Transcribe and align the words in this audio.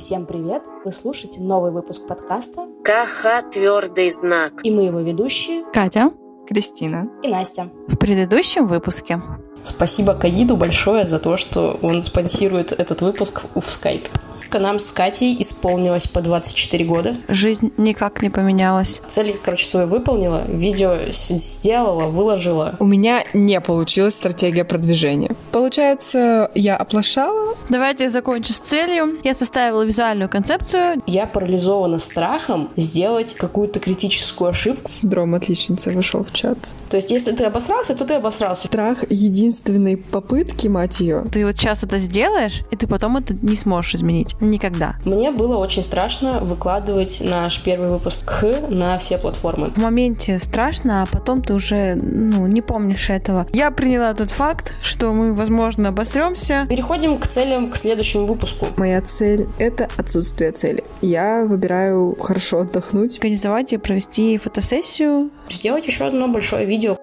Всем 0.00 0.24
привет! 0.24 0.62
Вы 0.82 0.92
слушаете 0.92 1.42
новый 1.42 1.72
выпуск 1.72 2.06
подкаста 2.08 2.66
КХ 2.82 3.50
«Твердый 3.52 4.10
знак». 4.10 4.64
И 4.64 4.70
мы 4.70 4.84
его 4.84 5.00
ведущие 5.00 5.62
Катя, 5.74 6.10
Кристина 6.48 7.10
и 7.22 7.28
Настя. 7.28 7.68
В 7.86 7.98
предыдущем 7.98 8.66
выпуске 8.66 9.20
Спасибо 9.62 10.14
Каиду 10.14 10.56
большое 10.56 11.04
за 11.04 11.18
то, 11.18 11.36
что 11.36 11.78
он 11.82 12.00
спонсирует 12.00 12.72
этот 12.72 13.02
выпуск 13.02 13.42
в 13.54 13.58
Skype. 13.58 14.08
Нам 14.52 14.78
с 14.78 14.92
Катей 14.92 15.40
исполнилось 15.40 16.06
по 16.06 16.20
24 16.20 16.84
года. 16.84 17.16
Жизнь 17.28 17.72
никак 17.76 18.22
не 18.22 18.30
поменялась. 18.30 19.00
Цель, 19.08 19.36
короче, 19.42 19.66
свою 19.66 19.86
выполнила, 19.86 20.44
видео 20.46 20.96
сделала, 21.10 22.08
выложила. 22.08 22.76
У 22.78 22.84
меня 22.84 23.24
не 23.32 23.60
получилась 23.60 24.14
стратегия 24.14 24.64
продвижения. 24.64 25.34
Получается, 25.50 26.50
я 26.54 26.76
оплошала. 26.76 27.54
Давайте 27.68 28.04
я 28.04 28.10
закончу 28.10 28.52
с 28.52 28.58
целью. 28.58 29.18
Я 29.24 29.34
составила 29.34 29.82
визуальную 29.82 30.28
концепцию. 30.28 31.02
Я 31.06 31.26
парализована 31.26 31.98
страхом 31.98 32.70
сделать 32.76 33.34
какую-то 33.34 33.80
критическую 33.80 34.50
ошибку. 34.50 34.90
Синдром 34.90 35.34
отличницы 35.34 35.90
вышел 35.90 36.24
в 36.24 36.32
чат. 36.32 36.58
То 36.90 36.96
есть, 36.96 37.10
если 37.10 37.32
ты 37.32 37.44
обосрался, 37.44 37.94
то 37.94 38.04
ты 38.04 38.14
обосрался. 38.14 38.66
Страх 38.66 39.04
единственной 39.10 39.96
попытки, 39.96 40.66
мать 40.68 41.00
ее. 41.00 41.24
Ты 41.30 41.46
вот 41.46 41.56
сейчас 41.56 41.84
это 41.84 41.98
сделаешь, 41.98 42.62
и 42.70 42.76
ты 42.76 42.86
потом 42.86 43.16
это 43.16 43.34
не 43.42 43.56
сможешь 43.56 43.94
изменить. 43.94 44.29
Никогда. 44.40 44.96
Мне 45.04 45.30
было 45.30 45.56
очень 45.56 45.82
страшно 45.82 46.40
выкладывать 46.40 47.20
наш 47.20 47.60
первый 47.62 47.88
выпуск 47.88 48.28
Х 48.28 48.68
на 48.68 48.98
все 48.98 49.18
платформы. 49.18 49.70
В 49.70 49.78
моменте 49.78 50.38
страшно, 50.38 51.02
а 51.02 51.06
потом 51.06 51.42
ты 51.42 51.54
уже 51.54 51.94
ну, 51.94 52.46
не 52.46 52.62
помнишь 52.62 53.10
этого. 53.10 53.46
Я 53.52 53.70
приняла 53.70 54.14
тот 54.14 54.30
факт, 54.30 54.74
что 54.82 55.12
мы, 55.12 55.34
возможно, 55.34 55.88
обосремся. 55.88 56.66
Переходим 56.68 57.18
к 57.18 57.26
целям 57.26 57.70
к 57.70 57.76
следующему 57.76 58.26
выпуску. 58.26 58.66
Моя 58.76 59.00
цель— 59.02 59.46
это 59.58 59.88
отсутствие 59.96 60.52
цели. 60.52 60.84
Я 61.00 61.44
выбираю 61.44 62.16
хорошо 62.20 62.60
отдохнуть. 62.60 63.18
Организовать 63.18 63.72
и 63.72 63.78
провести 63.78 64.36
фотосессию. 64.38 65.30
Сделать 65.48 65.86
еще 65.86 66.04
одно 66.04 66.28
большое 66.28 66.66
видео. 66.66 66.96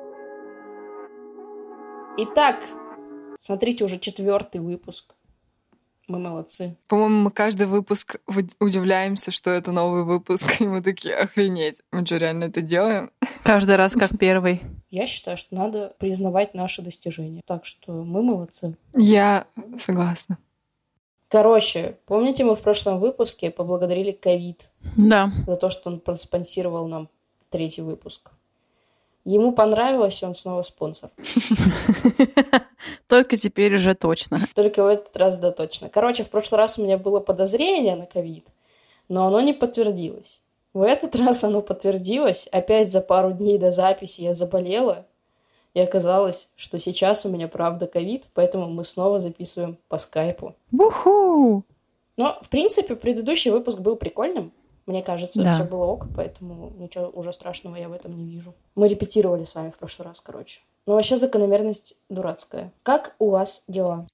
Итак, 2.17 2.57
смотрите 3.37 3.83
уже 3.83 3.99
четвертый 3.99 4.59
выпуск. 4.59 5.05
Мы 6.07 6.19
молодцы. 6.19 6.77
По-моему, 6.87 7.23
мы 7.23 7.31
каждый 7.31 7.67
выпуск 7.67 8.21
удивляемся, 8.59 9.31
что 9.31 9.49
это 9.49 9.71
новый 9.73 10.03
выпуск, 10.03 10.47
и 10.61 10.67
мы 10.67 10.81
такие, 10.81 11.15
охренеть, 11.15 11.81
мы 11.91 12.05
что, 12.05 12.17
реально 12.17 12.45
это 12.45 12.61
делаем? 12.61 13.11
Каждый 13.43 13.75
раз 13.75 13.93
как 13.93 14.17
первый. 14.17 14.61
Я 14.89 15.07
считаю, 15.07 15.37
что 15.37 15.55
надо 15.55 15.93
признавать 15.99 16.53
наши 16.53 16.81
достижения. 16.81 17.41
Так 17.45 17.65
что 17.65 17.91
мы 17.91 18.21
молодцы. 18.21 18.77
Я 18.93 19.47
согласна. 19.79 20.37
Короче, 21.29 21.97
помните, 22.05 22.45
мы 22.45 22.55
в 22.55 22.61
прошлом 22.61 22.99
выпуске 22.99 23.51
поблагодарили 23.51 24.11
ковид? 24.11 24.69
Да. 24.95 25.31
За 25.45 25.55
то, 25.55 25.69
что 25.69 25.89
он 25.89 25.99
проспонсировал 25.99 26.87
нам 26.87 27.09
третий 27.49 27.81
выпуск. 27.81 28.31
Ему 29.27 29.51
понравилось, 29.51 30.23
и 30.23 30.25
он 30.25 30.33
снова 30.33 30.61
спонсор. 30.61 31.09
Только 33.09 33.35
теперь 33.35 33.75
уже 33.75 33.93
точно. 33.93 34.47
Только 34.55 34.83
в 34.83 34.87
этот 34.87 35.17
раз, 35.17 35.37
да, 35.37 35.51
точно. 35.51 35.89
Короче, 35.89 36.23
в 36.23 36.29
прошлый 36.29 36.59
раз 36.59 36.79
у 36.79 36.83
меня 36.83 36.97
было 36.97 37.19
подозрение 37.19 37.97
на 37.97 38.05
ковид, 38.05 38.47
но 39.09 39.27
оно 39.27 39.41
не 39.41 39.51
подтвердилось. 39.51 40.41
В 40.73 40.81
этот 40.81 41.17
раз 41.17 41.43
оно 41.43 41.61
подтвердилось. 41.61 42.47
Опять 42.53 42.89
за 42.89 43.01
пару 43.01 43.33
дней 43.33 43.57
до 43.57 43.69
записи 43.69 44.21
я 44.21 44.33
заболела. 44.33 45.05
И 45.73 45.81
оказалось, 45.81 46.47
что 46.55 46.79
сейчас 46.79 47.25
у 47.25 47.29
меня 47.29 47.49
правда 47.49 47.85
ковид, 47.85 48.29
поэтому 48.33 48.69
мы 48.69 48.85
снова 48.85 49.19
записываем 49.19 49.77
по 49.89 49.97
скайпу. 49.97 50.55
Уху! 50.71 51.65
Но, 52.15 52.39
в 52.41 52.47
принципе, 52.47 52.95
предыдущий 52.95 53.51
выпуск 53.51 53.79
был 53.79 53.97
прикольным. 53.97 54.53
Мне 54.87 55.03
кажется, 55.03 55.43
Да. 55.43 55.53
все 55.53 55.63
было 55.65 55.83
ок, 55.83 56.07
поэтому 56.15 56.71
ничего 56.77 57.09
уже 57.09 57.33
страшного 57.33 57.75
я 57.75 57.89
в 57.89 57.93
этом 57.93 58.15
не 58.15 58.25
вижу. 58.25 58.55
Мы 58.75 58.87
репетировали 58.87 59.43
с 59.43 59.53
вами 59.53 59.69
в 59.69 59.77
прошлый 59.77 60.07
раз, 60.07 60.21
короче. 60.21 60.61
Но 60.85 60.93
вообще 60.93 61.17
закономерность 61.17 61.97
дурацкая. 62.09 62.71
Как 62.83 63.13
у 63.19 63.29
вас 63.29 63.63
дела? 63.67 64.07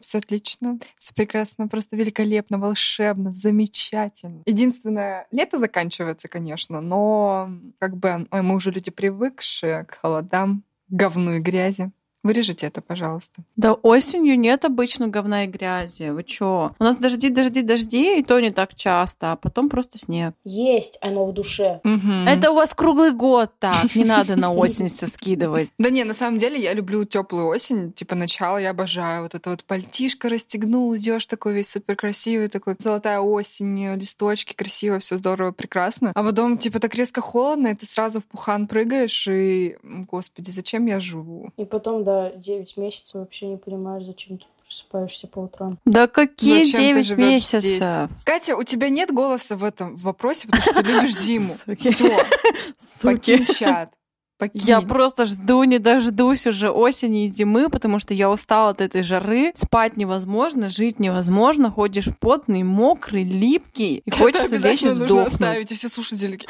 все 0.00 0.18
отлично, 0.18 0.78
все 0.98 1.14
прекрасно, 1.14 1.68
просто 1.68 1.96
великолепно, 1.96 2.58
волшебно, 2.58 3.32
замечательно. 3.32 4.42
Единственное, 4.44 5.26
лето 5.30 5.58
заканчивается, 5.58 6.28
конечно, 6.28 6.82
но 6.82 7.48
как 7.78 7.96
бы 7.96 8.28
ой, 8.30 8.42
мы 8.42 8.54
уже 8.54 8.70
люди 8.70 8.90
привыкшие 8.90 9.84
к 9.84 9.94
холодам, 9.94 10.64
говну 10.88 11.36
и 11.36 11.38
грязи. 11.40 11.90
Вырежите 12.22 12.66
это, 12.66 12.80
пожалуйста. 12.80 13.42
Да 13.56 13.72
осенью 13.72 14.38
нет 14.38 14.64
обычно 14.64 15.08
говна 15.08 15.44
и 15.44 15.46
грязи. 15.46 16.10
Вы 16.10 16.22
чё? 16.22 16.72
У 16.78 16.84
нас 16.84 16.96
дожди, 16.96 17.30
дожди, 17.30 17.62
дожди, 17.62 18.18
и 18.18 18.22
то 18.22 18.38
не 18.40 18.50
так 18.50 18.74
часто, 18.74 19.32
а 19.32 19.36
потом 19.36 19.68
просто 19.68 19.98
снег. 19.98 20.34
Есть 20.44 20.98
оно 21.00 21.24
в 21.24 21.32
душе. 21.32 21.80
Мгм. 21.84 22.26
Это 22.28 22.50
у 22.52 22.54
вас 22.54 22.74
круглый 22.74 23.12
год 23.12 23.50
так. 23.58 23.94
Не 23.94 24.04
надо 24.04 24.36
на 24.36 24.52
осень 24.52 24.88
все 24.88 25.06
скидывать. 25.06 25.68
Да 25.78 25.90
не, 25.90 26.04
на 26.04 26.14
самом 26.14 26.38
деле 26.38 26.62
я 26.62 26.74
люблю 26.74 27.04
теплую 27.04 27.46
осень, 27.48 27.92
типа 27.92 28.14
начало 28.14 28.58
я 28.58 28.70
обожаю. 28.70 29.24
Вот 29.24 29.34
это 29.34 29.50
вот 29.50 29.64
пальтишко 29.64 30.28
расстегнул, 30.28 30.96
идешь 30.96 31.26
такой 31.26 31.54
весь 31.54 31.70
супер 31.70 31.96
красивый, 31.96 32.48
такой 32.48 32.76
золотая 32.78 33.18
осень, 33.18 33.94
листочки, 33.96 34.54
красиво, 34.54 35.00
все 35.00 35.16
здорово, 35.16 35.50
прекрасно. 35.50 36.12
А 36.14 36.22
потом 36.22 36.56
типа 36.58 36.78
так 36.78 36.94
резко 36.94 37.20
холодно, 37.20 37.68
и 37.68 37.74
ты 37.74 37.84
сразу 37.86 38.20
в 38.20 38.24
пухан 38.24 38.68
прыгаешь, 38.68 39.26
и, 39.26 39.76
господи, 39.82 40.50
зачем 40.50 40.86
я 40.86 41.00
живу? 41.00 41.50
И 41.56 41.64
потом, 41.64 42.04
да, 42.04 42.11
9 42.36 42.76
месяцев 42.76 43.14
вообще 43.14 43.46
не 43.48 43.56
понимаешь, 43.56 44.04
зачем 44.04 44.38
ты 44.38 44.44
просыпаешься 44.66 45.26
по 45.26 45.40
утрам. 45.40 45.78
Да 45.84 46.06
какие 46.06 46.64
Зачем 46.64 46.78
ты 46.78 46.92
9 47.02 47.06
живёшь 47.06 47.18
месяцев? 47.18 47.60
здесь? 47.60 47.82
Катя, 48.24 48.56
у 48.56 48.62
тебя 48.62 48.88
нет 48.88 49.10
голоса 49.12 49.56
в 49.56 49.64
этом 49.64 49.96
вопросе, 49.96 50.48
потому 50.48 50.62
что 50.62 50.82
ты 50.82 50.90
любишь 50.92 51.14
зиму. 51.14 51.52
Все, 52.78 53.02
покинь 53.02 53.44
чат. 53.46 53.90
Покинь. 54.38 54.62
Я 54.64 54.80
просто 54.80 55.24
жду, 55.24 55.62
не 55.64 55.78
дождусь 55.78 56.46
уже 56.48 56.70
осени 56.70 57.24
и 57.24 57.26
зимы, 57.28 57.68
потому 57.68 57.98
что 58.00 58.12
я 58.14 58.28
устала 58.30 58.70
от 58.70 58.80
этой 58.80 59.02
жары. 59.02 59.52
Спать 59.54 59.96
невозможно, 59.96 60.68
жить 60.68 60.98
невозможно. 60.98 61.70
Ходишь 61.70 62.08
потный, 62.18 62.64
мокрый, 62.64 63.22
липкий, 63.22 64.02
и 64.04 64.10
хочется 64.10 64.56
лечь 64.56 64.82
и 64.82 64.88
обязательно 64.88 64.90
нужно 64.94 65.06
сдохнуть. 65.06 65.32
оставить, 65.34 65.72
и 65.72 65.74
все 65.76 65.88
слушатели 65.88 66.36
такие, 66.38 66.48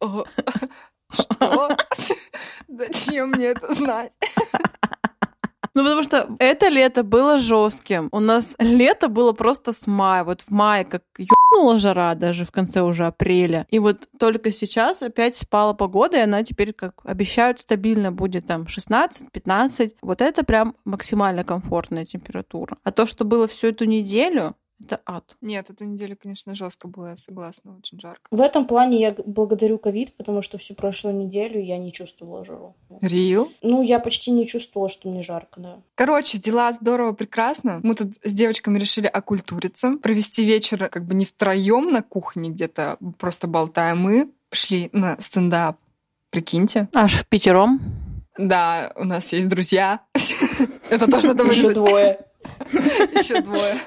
«А, 0.00 0.06
а, 0.06 0.24
Что? 1.12 1.76
Зачем 2.68 3.30
мне 3.30 3.46
это 3.46 3.74
знать? 3.74 4.12
Ну, 5.74 5.82
потому 5.82 6.02
что 6.02 6.28
это 6.38 6.68
лето 6.68 7.02
было 7.02 7.38
жестким. 7.38 8.08
У 8.12 8.20
нас 8.20 8.56
лето 8.58 9.08
было 9.08 9.32
просто 9.32 9.72
с 9.72 9.86
мая. 9.86 10.24
Вот 10.24 10.42
в 10.42 10.50
мае 10.50 10.84
как 10.84 11.02
ёбнула 11.16 11.78
жара 11.78 12.14
даже 12.14 12.44
в 12.44 12.50
конце 12.50 12.82
уже 12.82 13.06
апреля. 13.06 13.66
И 13.70 13.78
вот 13.78 14.08
только 14.18 14.50
сейчас 14.50 15.02
опять 15.02 15.36
спала 15.36 15.72
погода, 15.72 16.16
и 16.16 16.20
она 16.20 16.42
теперь, 16.42 16.72
как 16.72 16.94
обещают, 17.04 17.60
стабильно 17.60 18.10
будет 18.10 18.46
там 18.46 18.62
16-15. 18.62 19.92
Вот 20.02 20.22
это 20.22 20.44
прям 20.44 20.74
максимально 20.84 21.44
комфортная 21.44 22.04
температура. 22.04 22.76
А 22.84 22.90
то, 22.90 23.06
что 23.06 23.24
было 23.24 23.46
всю 23.46 23.68
эту 23.68 23.84
неделю, 23.84 24.56
это 24.90 25.00
ад. 25.06 25.36
Нет, 25.40 25.70
эту 25.70 25.84
неделю, 25.84 26.16
конечно, 26.20 26.54
жестко 26.54 26.88
было, 26.88 27.10
я 27.10 27.16
согласна, 27.16 27.76
очень 27.78 28.00
жарко. 28.00 28.22
В 28.30 28.40
этом 28.40 28.66
плане 28.66 29.00
я 29.00 29.14
благодарю 29.24 29.78
ковид, 29.78 30.16
потому 30.16 30.42
что 30.42 30.58
всю 30.58 30.74
прошлую 30.74 31.16
неделю 31.16 31.60
я 31.60 31.78
не 31.78 31.92
чувствовала 31.92 32.44
жару. 32.44 32.74
Рил? 33.00 33.52
Ну, 33.62 33.82
я 33.82 34.00
почти 34.00 34.30
не 34.30 34.46
чувствовала, 34.46 34.90
что 34.90 35.08
мне 35.08 35.22
жарко, 35.22 35.60
да. 35.60 35.78
Короче, 35.94 36.38
дела 36.38 36.72
здорово, 36.72 37.12
прекрасно. 37.12 37.80
Мы 37.82 37.94
тут 37.94 38.14
с 38.24 38.32
девочками 38.32 38.78
решили 38.78 39.06
окультуриться, 39.06 39.96
провести 40.02 40.44
вечер 40.44 40.88
как 40.88 41.06
бы 41.06 41.14
не 41.14 41.24
втроем 41.24 41.92
на 41.92 42.02
кухне 42.02 42.50
где-то, 42.50 42.98
просто 43.18 43.46
болтаем. 43.46 43.98
Мы 43.98 44.30
пошли 44.48 44.90
на 44.92 45.20
стендап. 45.20 45.76
Прикиньте. 46.30 46.88
Аж 46.94 47.14
в 47.14 47.26
пятером. 47.26 47.80
Да, 48.38 48.92
у 48.96 49.04
нас 49.04 49.32
есть 49.32 49.48
друзья. 49.48 50.00
Это 50.90 51.10
тоже 51.10 51.28
надо 51.28 51.44
Еще 51.44 51.68
вырезать. 51.68 51.74
двое. 51.76 52.20
Еще 52.72 53.40
двое. 53.40 53.80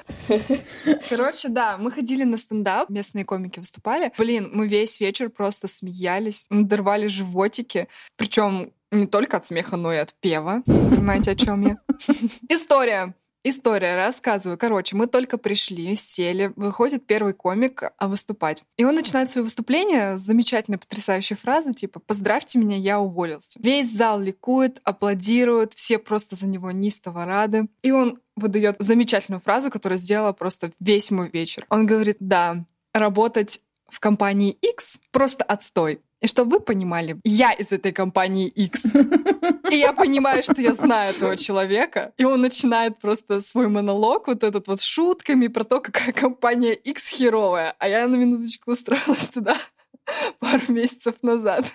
Короче, 1.08 1.48
да, 1.48 1.76
мы 1.78 1.90
ходили 1.90 2.24
на 2.24 2.36
стендап, 2.36 2.90
местные 2.90 3.24
комики 3.24 3.58
выступали. 3.58 4.12
Блин, 4.18 4.50
мы 4.52 4.68
весь 4.68 5.00
вечер 5.00 5.30
просто 5.30 5.68
смеялись, 5.68 6.46
надорвали 6.50 7.06
животики. 7.06 7.88
Причем 8.16 8.72
не 8.90 9.06
только 9.06 9.36
от 9.36 9.46
смеха, 9.46 9.76
но 9.76 9.92
и 9.92 9.96
от 9.96 10.14
пева. 10.14 10.62
Понимаете, 10.66 11.32
о 11.32 11.36
чем 11.36 11.62
я? 11.62 11.78
История. 12.48 13.14
История, 13.46 13.94
рассказываю. 13.94 14.56
Короче, 14.56 14.96
мы 14.96 15.06
только 15.06 15.36
пришли, 15.36 15.94
сели, 15.96 16.50
выходит 16.56 17.06
первый 17.06 17.34
комик 17.34 17.82
а, 17.98 18.08
выступать. 18.08 18.64
И 18.78 18.84
он 18.84 18.94
начинает 18.94 19.30
свое 19.30 19.44
выступление 19.44 20.16
с 20.16 20.22
замечательной, 20.22 20.78
потрясающей 20.78 21.36
фразы, 21.36 21.74
типа 21.74 22.00
«Поздравьте 22.00 22.58
меня, 22.58 22.78
я 22.78 23.00
уволился». 23.00 23.60
Весь 23.62 23.92
зал 23.92 24.18
ликует, 24.18 24.80
аплодирует, 24.82 25.74
все 25.74 25.98
просто 25.98 26.36
за 26.36 26.46
него 26.46 26.70
неистово 26.70 27.26
рады. 27.26 27.68
И 27.82 27.90
он 27.90 28.18
выдает 28.34 28.76
замечательную 28.78 29.42
фразу, 29.42 29.70
которая 29.70 29.98
сделала 29.98 30.32
просто 30.32 30.72
весь 30.80 31.10
мой 31.10 31.28
вечер. 31.28 31.66
Он 31.68 31.84
говорит 31.84 32.16
«Да, 32.20 32.64
работать 32.94 33.60
в 33.90 34.00
компании 34.00 34.50
X 34.50 35.00
просто 35.12 35.44
отстой. 35.44 36.00
И 36.20 36.26
чтобы 36.26 36.58
вы 36.58 36.60
понимали, 36.60 37.20
я 37.24 37.52
из 37.52 37.72
этой 37.72 37.92
компании 37.92 38.48
X. 38.48 38.86
И 39.70 39.76
я 39.76 39.92
понимаю, 39.92 40.42
что 40.42 40.60
я 40.62 40.72
знаю 40.72 41.14
этого 41.14 41.36
человека. 41.36 42.12
И 42.16 42.24
он 42.24 42.40
начинает 42.40 42.98
просто 42.98 43.40
свой 43.40 43.68
монолог 43.68 44.28
вот 44.28 44.42
этот 44.42 44.68
вот 44.68 44.80
шутками 44.80 45.48
про 45.48 45.64
то, 45.64 45.80
какая 45.80 46.12
компания 46.12 46.74
X 46.74 47.10
херовая. 47.10 47.74
А 47.78 47.88
я 47.88 48.06
на 48.06 48.16
минуточку 48.16 48.72
устроилась 48.72 49.28
туда 49.28 49.56
пару 50.38 50.72
месяцев 50.72 51.16
назад. 51.22 51.72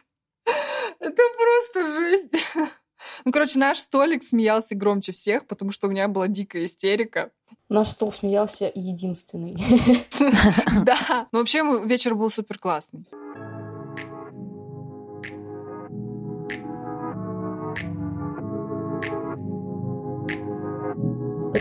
Это 1.00 1.24
просто 1.38 1.94
жесть. 1.94 2.46
Ну, 3.26 3.32
короче, 3.32 3.60
наш 3.60 3.80
столик 3.80 4.24
смеялся 4.24 4.76
громче 4.76 5.12
всех, 5.12 5.48
потому 5.48 5.72
что 5.72 5.88
у 5.88 5.90
меня 5.90 6.08
была 6.08 6.28
дикая 6.28 6.66
истерика. 6.66 7.32
Наш 7.70 7.90
стол 7.90 8.12
смеялся 8.12 8.72
единственный. 8.74 9.56
Да. 10.86 11.28
Но 11.32 11.40
вообще 11.40 11.64
вечер 11.86 12.16
был 12.16 12.30
супер 12.30 12.58
классный. 12.58 13.06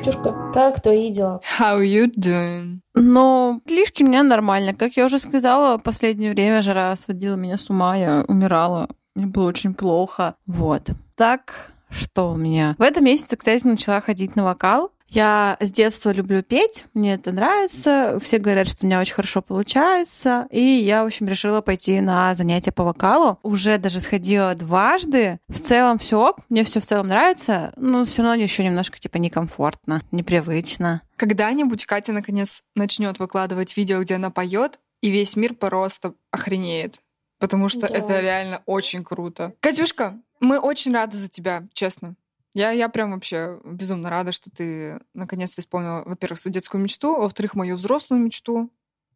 Катюшка, 0.09 0.51
как 0.55 0.81
твои 0.81 1.13
дела? 1.13 1.43
How 1.61 1.83
you 1.83 2.07
doing? 2.07 2.79
Но 2.95 3.61
слишком 3.67 4.07
меня 4.07 4.23
нормально. 4.23 4.73
Как 4.73 4.97
я 4.97 5.05
уже 5.05 5.19
сказала, 5.19 5.77
последнее 5.77 6.33
время 6.33 6.63
жара 6.63 6.97
сводила 6.97 7.35
меня 7.35 7.59
с 7.59 7.69
ума, 7.69 7.95
я 7.95 8.25
умирала. 8.27 8.89
Мне 9.15 9.27
было 9.27 9.49
очень 9.49 9.75
плохо. 9.75 10.37
Вот. 10.47 10.89
Так, 11.15 11.73
что 11.91 12.31
у 12.31 12.37
меня? 12.37 12.75
В 12.79 12.83
этом 12.83 13.05
месяце, 13.05 13.37
кстати, 13.37 13.67
начала 13.67 14.01
ходить 14.01 14.35
на 14.35 14.45
вокал. 14.45 14.93
Я 15.09 15.57
с 15.59 15.73
детства 15.73 16.11
люблю 16.11 16.43
петь, 16.43 16.85
мне 16.93 17.15
это 17.15 17.33
нравится, 17.33 18.19
все 18.21 18.39
говорят, 18.39 18.69
что 18.69 18.85
у 18.85 18.87
меня 18.87 19.01
очень 19.01 19.15
хорошо 19.15 19.41
получается, 19.41 20.47
и 20.51 20.61
я, 20.61 21.03
в 21.03 21.07
общем, 21.07 21.27
решила 21.29 21.63
пойти 21.63 22.01
на 22.03 22.35
занятия 22.35 22.73
по 22.73 22.85
вокалу. 22.85 23.39
Уже 23.43 23.79
даже 23.79 24.01
сходила 24.01 24.55
дважды. 24.55 25.39
В 25.49 25.59
целом 25.59 25.99
все 25.99 26.21
ок, 26.21 26.41
мне 26.51 26.63
все 26.63 26.81
в 26.81 26.85
целом 26.85 27.09
нравится, 27.09 27.73
но 27.77 28.05
все 28.05 28.23
равно 28.23 28.43
еще 28.43 28.63
немножко 28.63 28.99
типа 28.99 29.17
некомфортно, 29.17 30.03
непривычно. 30.11 31.01
Когда-нибудь 31.17 31.87
Катя 31.87 32.13
наконец 32.13 32.63
начнет 32.75 33.19
выкладывать 33.19 33.77
видео, 33.79 34.03
где 34.03 34.17
она 34.17 34.31
поет, 34.31 34.79
и 35.01 35.11
весь 35.11 35.37
мир 35.37 35.55
просто 35.55 36.13
охренеет. 36.31 37.01
Потому 37.41 37.69
что 37.69 37.89
Да. 37.89 37.95
это 37.95 38.21
реально 38.21 38.63
очень 38.67 39.05
круто. 39.05 39.55
Катюшка, 39.61 40.19
мы 40.41 40.59
очень 40.59 40.93
рады 40.93 41.17
за 41.17 41.29
тебя, 41.29 41.65
честно. 41.73 42.15
Я, 42.59 42.73
я 42.73 42.89
прям 42.89 43.13
вообще 43.13 43.61
безумно 43.65 44.11
рада, 44.11 44.33
что 44.33 44.51
ты 44.51 44.99
наконец-то 45.15 45.61
исполнила, 45.61 46.03
во-первых, 46.05 46.41
свою 46.41 46.53
детскую 46.53 46.83
мечту, 46.83 47.15
а 47.15 47.21
во-вторых, 47.21 47.55
мою 47.55 47.77
взрослую 47.77 48.21
мечту. 48.21 48.69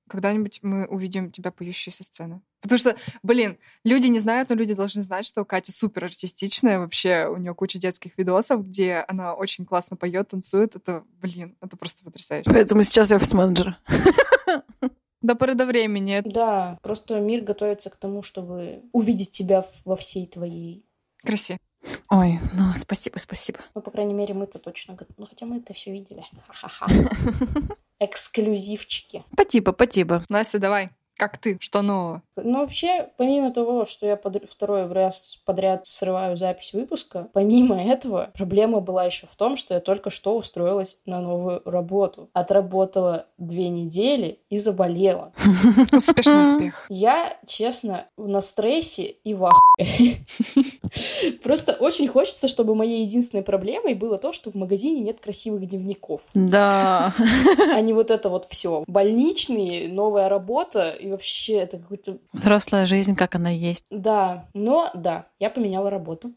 Когда-нибудь 0.08 0.60
мы 0.62 0.86
увидим 0.86 1.32
тебя 1.32 1.50
поющей 1.50 1.90
со 1.90 2.04
сцены. 2.04 2.40
Потому 2.60 2.78
что, 2.78 2.96
блин, 3.24 3.58
люди 3.82 4.06
не 4.06 4.20
знают, 4.20 4.50
но 4.50 4.54
люди 4.54 4.74
должны 4.74 5.02
знать, 5.02 5.26
что 5.26 5.44
Катя 5.44 5.72
супер 5.72 6.04
артистичная. 6.04 6.78
Вообще, 6.78 7.26
у 7.26 7.36
нее 7.36 7.52
куча 7.52 7.80
детских 7.80 8.16
видосов, 8.16 8.64
где 8.64 9.04
она 9.08 9.34
очень 9.34 9.66
классно 9.66 9.96
поет, 9.96 10.28
танцует. 10.28 10.76
Это, 10.76 11.02
блин, 11.20 11.56
это 11.60 11.76
просто 11.76 12.04
потрясающе. 12.04 12.48
Поэтому 12.48 12.84
сейчас 12.84 13.10
я 13.10 13.16
офис-менеджер. 13.16 13.76
До 15.20 15.34
поры 15.34 15.54
до 15.54 15.66
времени. 15.66 16.22
Да, 16.24 16.78
просто 16.82 17.18
мир 17.18 17.42
готовится 17.42 17.90
к 17.90 17.96
тому, 17.96 18.22
чтобы 18.22 18.82
увидеть 18.92 19.32
тебя 19.32 19.64
во 19.84 19.96
всей 19.96 20.28
твоей... 20.28 20.84
Красе. 21.24 21.58
Ой, 22.10 22.38
ну 22.54 22.72
спасибо, 22.74 23.18
спасибо. 23.18 23.58
Ну, 23.74 23.80
по 23.80 23.90
крайней 23.90 24.14
мере, 24.14 24.34
мы-то 24.34 24.58
точно 24.58 24.94
готовы. 24.94 25.14
Ну, 25.18 25.26
хотя 25.26 25.46
мы 25.46 25.58
это 25.58 25.74
все 25.74 25.90
видели. 25.90 26.24
Ха-ха-ха. 26.48 26.86
Эксклюзивчики. 27.98 29.24
Спасибо, 29.32 29.72
спасибо. 29.72 30.24
Настя, 30.28 30.58
давай. 30.58 30.90
Как 31.22 31.38
ты? 31.38 31.56
Что 31.60 31.82
нового? 31.82 32.22
Ну, 32.34 32.58
вообще, 32.60 33.08
помимо 33.16 33.52
того, 33.52 33.86
что 33.86 34.06
я 34.06 34.16
под- 34.16 34.50
второй 34.50 34.90
раз 34.90 35.38
подряд 35.44 35.86
срываю 35.86 36.36
запись 36.36 36.72
выпуска, 36.72 37.28
помимо 37.32 37.80
этого, 37.80 38.30
проблема 38.36 38.80
была 38.80 39.04
еще 39.04 39.28
в 39.28 39.36
том, 39.36 39.56
что 39.56 39.74
я 39.74 39.80
только 39.80 40.10
что 40.10 40.36
устроилась 40.36 40.98
на 41.06 41.20
новую 41.20 41.62
работу. 41.64 42.28
Отработала 42.32 43.26
две 43.38 43.68
недели 43.68 44.40
и 44.50 44.58
заболела. 44.58 45.32
Успешный 45.92 46.42
успех. 46.42 46.86
Я, 46.88 47.36
честно, 47.46 48.06
на 48.16 48.40
стрессе 48.40 49.04
и 49.22 49.34
в 49.34 49.44
ахуе. 49.44 50.16
Просто 51.44 51.72
очень 51.74 52.08
хочется, 52.08 52.48
чтобы 52.48 52.74
моей 52.74 53.04
единственной 53.06 53.44
проблемой 53.44 53.94
было 53.94 54.18
то, 54.18 54.32
что 54.32 54.50
в 54.50 54.54
магазине 54.54 55.00
нет 55.00 55.20
красивых 55.20 55.68
дневников. 55.68 56.22
Да. 56.34 57.14
А 57.72 57.80
не 57.80 57.92
вот 57.92 58.10
это 58.10 58.28
вот 58.28 58.46
все. 58.50 58.84
Больничные, 58.86 59.88
новая 59.88 60.28
работа 60.28 60.90
и 60.90 61.11
вообще 61.12 61.54
это 61.58 61.78
какой-то... 61.78 62.18
Взрослая 62.32 62.84
жизнь, 62.84 63.14
как 63.14 63.34
она 63.34 63.50
есть. 63.50 63.84
Да, 63.90 64.48
но 64.54 64.90
да, 64.94 65.28
я 65.38 65.50
поменяла 65.50 65.90
работу. 65.90 66.32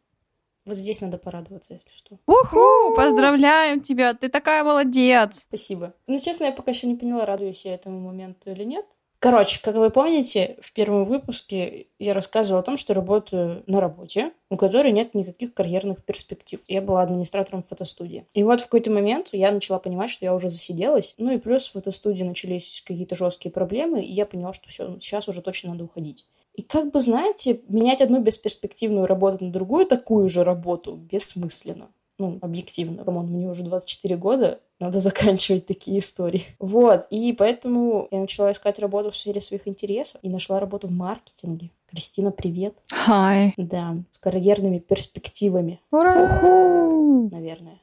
Вот 0.66 0.78
здесь 0.78 1.02
надо 1.02 1.18
порадоваться, 1.20 1.74
если 1.74 1.90
что. 1.92 2.18
Уху! 2.26 2.96
Поздравляем 2.96 3.82
тебя! 3.82 4.14
Ты 4.16 4.30
такая 4.30 4.64
молодец! 4.64 5.42
Спасибо. 5.48 5.94
Ну, 6.08 6.20
честно, 6.20 6.46
я 6.46 6.52
пока 6.52 6.72
еще 6.72 6.88
не 6.88 6.96
поняла, 6.96 7.26
радуюсь 7.26 7.66
я 7.66 7.76
этому 7.76 8.00
моменту 8.00 8.50
или 8.50 8.64
нет. 8.64 8.86
Короче, 9.26 9.60
как 9.60 9.74
вы 9.74 9.90
помните, 9.90 10.56
в 10.62 10.72
первом 10.72 11.04
выпуске 11.04 11.88
я 11.98 12.14
рассказывала 12.14 12.60
о 12.60 12.64
том, 12.64 12.78
что 12.78 12.94
работаю 12.94 13.64
на 13.66 13.82
работе, 13.82 14.34
у 14.52 14.56
которой 14.56 14.92
нет 14.92 15.16
никаких 15.16 15.52
карьерных 15.56 16.06
перспектив. 16.06 16.62
Я 16.68 16.80
была 16.84 17.02
администратором 17.02 17.64
фотостудии. 17.64 18.28
И 18.36 18.44
вот 18.44 18.62
в 18.62 18.66
какой-то 18.66 18.92
момент 18.92 19.30
я 19.32 19.52
начала 19.52 19.80
понимать, 19.80 20.12
что 20.12 20.26
я 20.26 20.36
уже 20.36 20.52
засиделась. 20.52 21.16
Ну 21.18 21.32
и 21.32 21.40
плюс 21.40 21.66
в 21.66 21.72
фотостудии 21.72 22.22
начались 22.22 22.84
какие-то 22.86 23.16
жесткие 23.16 23.52
проблемы, 23.52 24.04
и 24.04 24.14
я 24.14 24.28
поняла, 24.28 24.54
что 24.54 24.70
все, 24.70 25.00
сейчас 25.02 25.28
уже 25.28 25.42
точно 25.42 25.72
надо 25.72 25.86
уходить. 25.86 26.24
И 26.54 26.62
как 26.62 26.92
бы, 26.92 27.02
знаете, 27.02 27.62
менять 27.68 28.02
одну 28.02 28.22
бесперспективную 28.22 29.08
работу 29.08 29.44
на 29.44 29.52
другую 29.52 29.88
такую 29.88 30.30
же 30.30 30.44
работу 30.44 30.98
бессмысленно. 30.98 31.90
Ну, 32.18 32.40
объективно. 32.42 33.04
Come 33.04 33.17
on, 33.17 33.28
мне 33.28 33.48
уже 33.48 33.64
24 33.64 34.16
года, 34.18 34.60
надо 34.80 35.00
заканчивать 35.02 35.66
такие 35.66 36.00
истории. 36.00 36.46
Вот, 36.60 37.08
и 37.10 37.34
поэтому 37.34 38.08
я 38.12 38.20
начала 38.20 38.52
искать 38.52 38.80
работу 38.80 39.12
в 39.12 39.18
сфере 39.18 39.42
своих 39.42 39.68
интересов 39.68 40.20
и 40.22 40.30
нашла 40.30 40.60
работу 40.60 40.88
в 40.88 40.92
маркетинге. 40.92 41.72
Кристина, 41.90 42.32
привет. 42.32 42.76
Хай. 42.90 43.54
Да, 43.58 43.98
с 44.12 44.18
карьерными 44.18 44.80
перспективами, 44.80 45.82
Ура! 45.92 46.24
Уху! 46.24 47.30
наверное. 47.32 47.80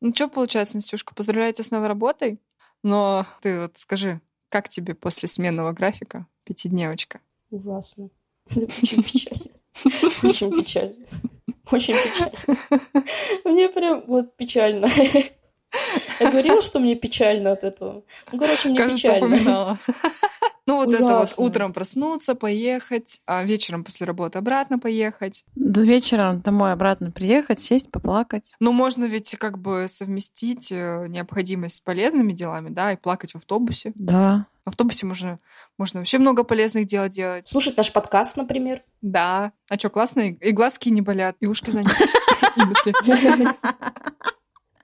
Ну 0.00 0.14
что 0.14 0.28
получается, 0.28 0.76
Настюшка, 0.76 1.14
поздравляю 1.14 1.52
тебя 1.52 1.64
с 1.64 1.70
новой 1.70 1.88
работой. 1.88 2.40
Но 2.82 3.26
ты 3.42 3.60
вот 3.60 3.78
скажи, 3.78 4.20
как 4.48 4.68
тебе 4.68 4.94
после 4.94 5.28
сменного 5.28 5.72
графика 5.72 6.26
пятидневочка? 6.44 7.20
Ужасно. 7.50 8.10
Очень 8.54 9.02
печально. 9.02 9.50
Очень 10.22 10.52
печально. 10.52 11.06
Очень 11.70 11.94
печально. 11.94 12.56
Мне 13.44 13.68
прям 13.68 14.04
вот 14.06 14.36
печально. 14.36 14.88
Я 16.20 16.30
говорила, 16.30 16.62
что 16.62 16.78
мне 16.78 16.94
печально 16.94 17.52
от 17.52 17.64
этого. 17.64 18.02
Ну, 18.32 18.38
короче, 18.38 18.68
мне 18.68 18.78
Кажется, 18.78 19.08
печально. 19.08 19.26
упоминала. 19.26 19.78
Ну 20.66 20.76
вот 20.76 20.92
это 20.92 21.04
вот 21.04 21.24
Ужасно. 21.26 21.44
утром 21.44 21.72
проснуться, 21.72 22.34
поехать, 22.34 23.20
а 23.24 23.44
вечером 23.44 23.84
после 23.84 24.06
работы 24.06 24.38
обратно 24.38 24.80
поехать. 24.80 25.44
До 25.54 25.82
вечера 25.82 26.40
домой 26.44 26.72
обратно 26.72 27.12
приехать, 27.12 27.60
сесть, 27.60 27.90
поплакать. 27.90 28.50
Но 28.58 28.72
можно 28.72 29.04
ведь 29.04 29.36
как 29.38 29.58
бы 29.58 29.86
совместить 29.88 30.72
э, 30.72 31.06
необходимость 31.08 31.76
с 31.76 31.80
полезными 31.80 32.32
делами, 32.32 32.70
да, 32.70 32.92
и 32.92 32.96
плакать 32.96 33.32
в 33.32 33.36
автобусе. 33.36 33.92
Да. 33.94 34.46
В 34.64 34.70
автобусе 34.70 35.06
можно, 35.06 35.38
можно 35.78 36.00
вообще 36.00 36.18
много 36.18 36.42
полезных 36.42 36.88
дел 36.88 37.08
делать. 37.08 37.48
Слушать 37.48 37.76
наш 37.76 37.92
подкаст, 37.92 38.36
например. 38.36 38.82
Да. 39.02 39.52
А 39.70 39.78
что, 39.78 39.88
классно? 39.90 40.30
И 40.30 40.32
и 40.32 40.50
глазки 40.50 40.88
не 40.88 41.00
болят, 41.00 41.36
и 41.38 41.46
ушки 41.46 41.70
заняты. 41.70 41.94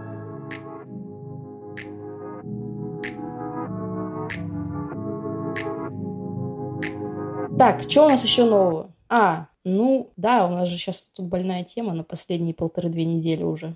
Так, 7.61 7.83
что 7.87 8.05
у 8.05 8.09
нас 8.09 8.23
еще 8.23 8.43
нового? 8.45 8.91
А, 9.07 9.45
ну, 9.63 10.11
да, 10.17 10.47
у 10.47 10.49
нас 10.49 10.67
же 10.67 10.77
сейчас 10.77 11.05
тут 11.05 11.27
больная 11.27 11.63
тема 11.63 11.93
на 11.93 12.03
последние 12.03 12.55
полторы-две 12.55 13.05
недели 13.05 13.43
уже. 13.43 13.75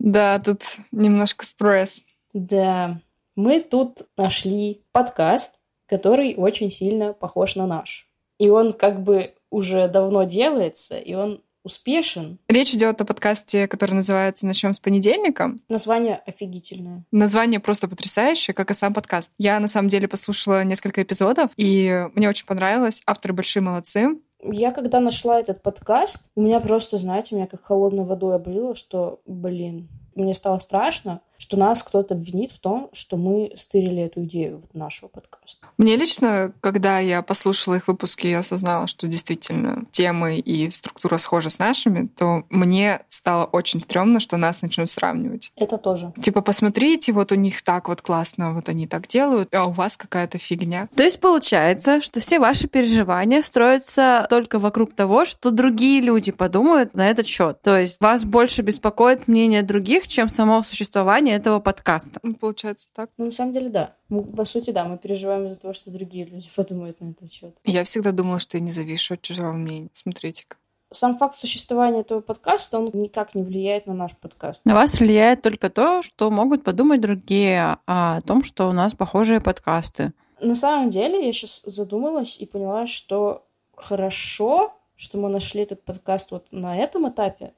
Да, 0.00 0.40
тут 0.40 0.64
немножко 0.90 1.46
стресс. 1.46 2.04
Да, 2.32 3.00
мы 3.36 3.60
тут 3.60 4.02
нашли 4.16 4.82
подкаст, 4.90 5.60
который 5.86 6.34
очень 6.34 6.72
сильно 6.72 7.12
похож 7.12 7.54
на 7.54 7.68
наш. 7.68 8.08
И 8.38 8.48
он 8.48 8.72
как 8.72 9.04
бы 9.04 9.32
уже 9.48 9.86
давно 9.86 10.24
делается, 10.24 10.98
и 10.98 11.14
он 11.14 11.40
успешен. 11.62 12.38
Речь 12.48 12.72
идет 12.72 13.00
о 13.00 13.04
подкасте, 13.04 13.68
который 13.68 13.92
называется 13.92 14.46
«Начнем 14.46 14.72
с 14.72 14.80
понедельника». 14.80 15.56
Название 15.68 16.22
офигительное. 16.26 17.04
Название 17.10 17.60
просто 17.60 17.88
потрясающее, 17.88 18.54
как 18.54 18.70
и 18.70 18.74
сам 18.74 18.94
подкаст. 18.94 19.32
Я 19.38 19.60
на 19.60 19.68
самом 19.68 19.88
деле 19.88 20.08
послушала 20.08 20.64
несколько 20.64 21.02
эпизодов, 21.02 21.50
и 21.56 22.08
мне 22.14 22.28
очень 22.28 22.46
понравилось. 22.46 23.02
Авторы 23.06 23.34
большие 23.34 23.62
молодцы. 23.62 24.18
Я 24.42 24.70
когда 24.70 25.00
нашла 25.00 25.38
этот 25.38 25.62
подкаст, 25.62 26.30
у 26.34 26.40
меня 26.40 26.60
просто, 26.60 26.98
знаете, 26.98 27.34
меня 27.34 27.46
как 27.46 27.62
холодной 27.62 28.04
водой 28.04 28.36
облило, 28.36 28.74
что, 28.74 29.20
блин, 29.26 29.88
мне 30.14 30.32
стало 30.32 30.58
страшно, 30.58 31.20
что 31.40 31.56
нас 31.56 31.82
кто-то 31.82 32.14
обвинит 32.14 32.52
в 32.52 32.60
том, 32.60 32.90
что 32.92 33.16
мы 33.16 33.50
стырили 33.56 34.02
эту 34.02 34.24
идею 34.24 34.62
нашего 34.74 35.08
подкаста. 35.08 35.66
Мне 35.78 35.96
лично, 35.96 36.52
когда 36.60 36.98
я 36.98 37.22
послушала 37.22 37.76
их 37.76 37.88
выпуски 37.88 38.26
и 38.26 38.32
осознала, 38.34 38.86
что 38.86 39.08
действительно 39.08 39.84
темы 39.90 40.38
и 40.38 40.70
структура 40.70 41.16
схожи 41.16 41.48
с 41.48 41.58
нашими, 41.58 42.08
то 42.08 42.44
мне 42.50 43.00
стало 43.08 43.46
очень 43.46 43.80
стрёмно, 43.80 44.20
что 44.20 44.36
нас 44.36 44.60
начнут 44.60 44.90
сравнивать. 44.90 45.50
Это 45.56 45.78
тоже. 45.78 46.12
Типа, 46.22 46.42
посмотрите, 46.42 47.12
вот 47.12 47.32
у 47.32 47.36
них 47.36 47.62
так 47.62 47.88
вот 47.88 48.02
классно, 48.02 48.52
вот 48.52 48.68
они 48.68 48.86
так 48.86 49.08
делают, 49.08 49.54
а 49.54 49.64
у 49.64 49.70
вас 49.70 49.96
какая-то 49.96 50.36
фигня. 50.36 50.88
То 50.94 51.02
есть 51.02 51.20
получается, 51.20 52.02
что 52.02 52.20
все 52.20 52.38
ваши 52.38 52.68
переживания 52.68 53.40
строятся 53.40 54.26
только 54.28 54.58
вокруг 54.58 54.92
того, 54.92 55.24
что 55.24 55.50
другие 55.50 56.02
люди 56.02 56.32
подумают 56.32 56.92
на 56.92 57.08
этот 57.08 57.26
счет. 57.26 57.62
То 57.62 57.78
есть 57.78 57.98
вас 57.98 58.26
больше 58.26 58.60
беспокоит 58.60 59.26
мнение 59.26 59.62
других, 59.62 60.06
чем 60.06 60.28
само 60.28 60.62
существование 60.62 61.29
этого 61.30 61.60
подкаста. 61.60 62.20
Ну, 62.22 62.34
Получается 62.34 62.88
так. 62.94 63.10
Ну, 63.16 63.26
на 63.26 63.32
самом 63.32 63.52
деле, 63.52 63.68
да. 63.68 63.94
Мы, 64.08 64.24
по 64.24 64.44
сути, 64.44 64.70
да, 64.70 64.84
мы 64.84 64.98
переживаем 64.98 65.46
из-за 65.46 65.60
того, 65.60 65.74
что 65.74 65.90
другие 65.90 66.26
люди 66.26 66.48
подумают 66.56 67.00
на 67.00 67.10
этот 67.10 67.32
счет. 67.32 67.56
Я 67.64 67.84
всегда 67.84 68.12
думала, 68.12 68.40
что 68.40 68.56
я 68.56 68.62
не 68.62 68.70
завишу 68.70 69.14
от 69.14 69.22
чужого 69.22 69.52
мнения. 69.52 69.90
Смотрите-ка. 69.92 70.56
Сам 70.92 71.18
факт 71.18 71.36
существования 71.36 72.00
этого 72.00 72.20
подкаста, 72.20 72.80
он 72.80 72.90
никак 72.94 73.36
не 73.36 73.44
влияет 73.44 73.86
на 73.86 73.94
наш 73.94 74.16
подкаст. 74.16 74.64
На 74.64 74.74
вас 74.74 74.98
влияет 74.98 75.40
только 75.40 75.70
то, 75.70 76.02
что 76.02 76.32
могут 76.32 76.64
подумать 76.64 77.00
другие 77.00 77.78
о 77.86 78.20
том, 78.22 78.42
что 78.42 78.68
у 78.68 78.72
нас 78.72 78.94
похожие 78.94 79.40
подкасты. 79.40 80.12
На 80.40 80.56
самом 80.56 80.90
деле, 80.90 81.24
я 81.24 81.32
сейчас 81.32 81.62
задумалась 81.64 82.40
и 82.40 82.46
поняла, 82.46 82.88
что 82.88 83.46
хорошо, 83.76 84.74
что 84.96 85.18
мы 85.18 85.28
нашли 85.28 85.62
этот 85.62 85.82
подкаст 85.84 86.32
вот 86.32 86.46
на 86.50 86.76
этом 86.76 87.08
этапе, 87.08 87.52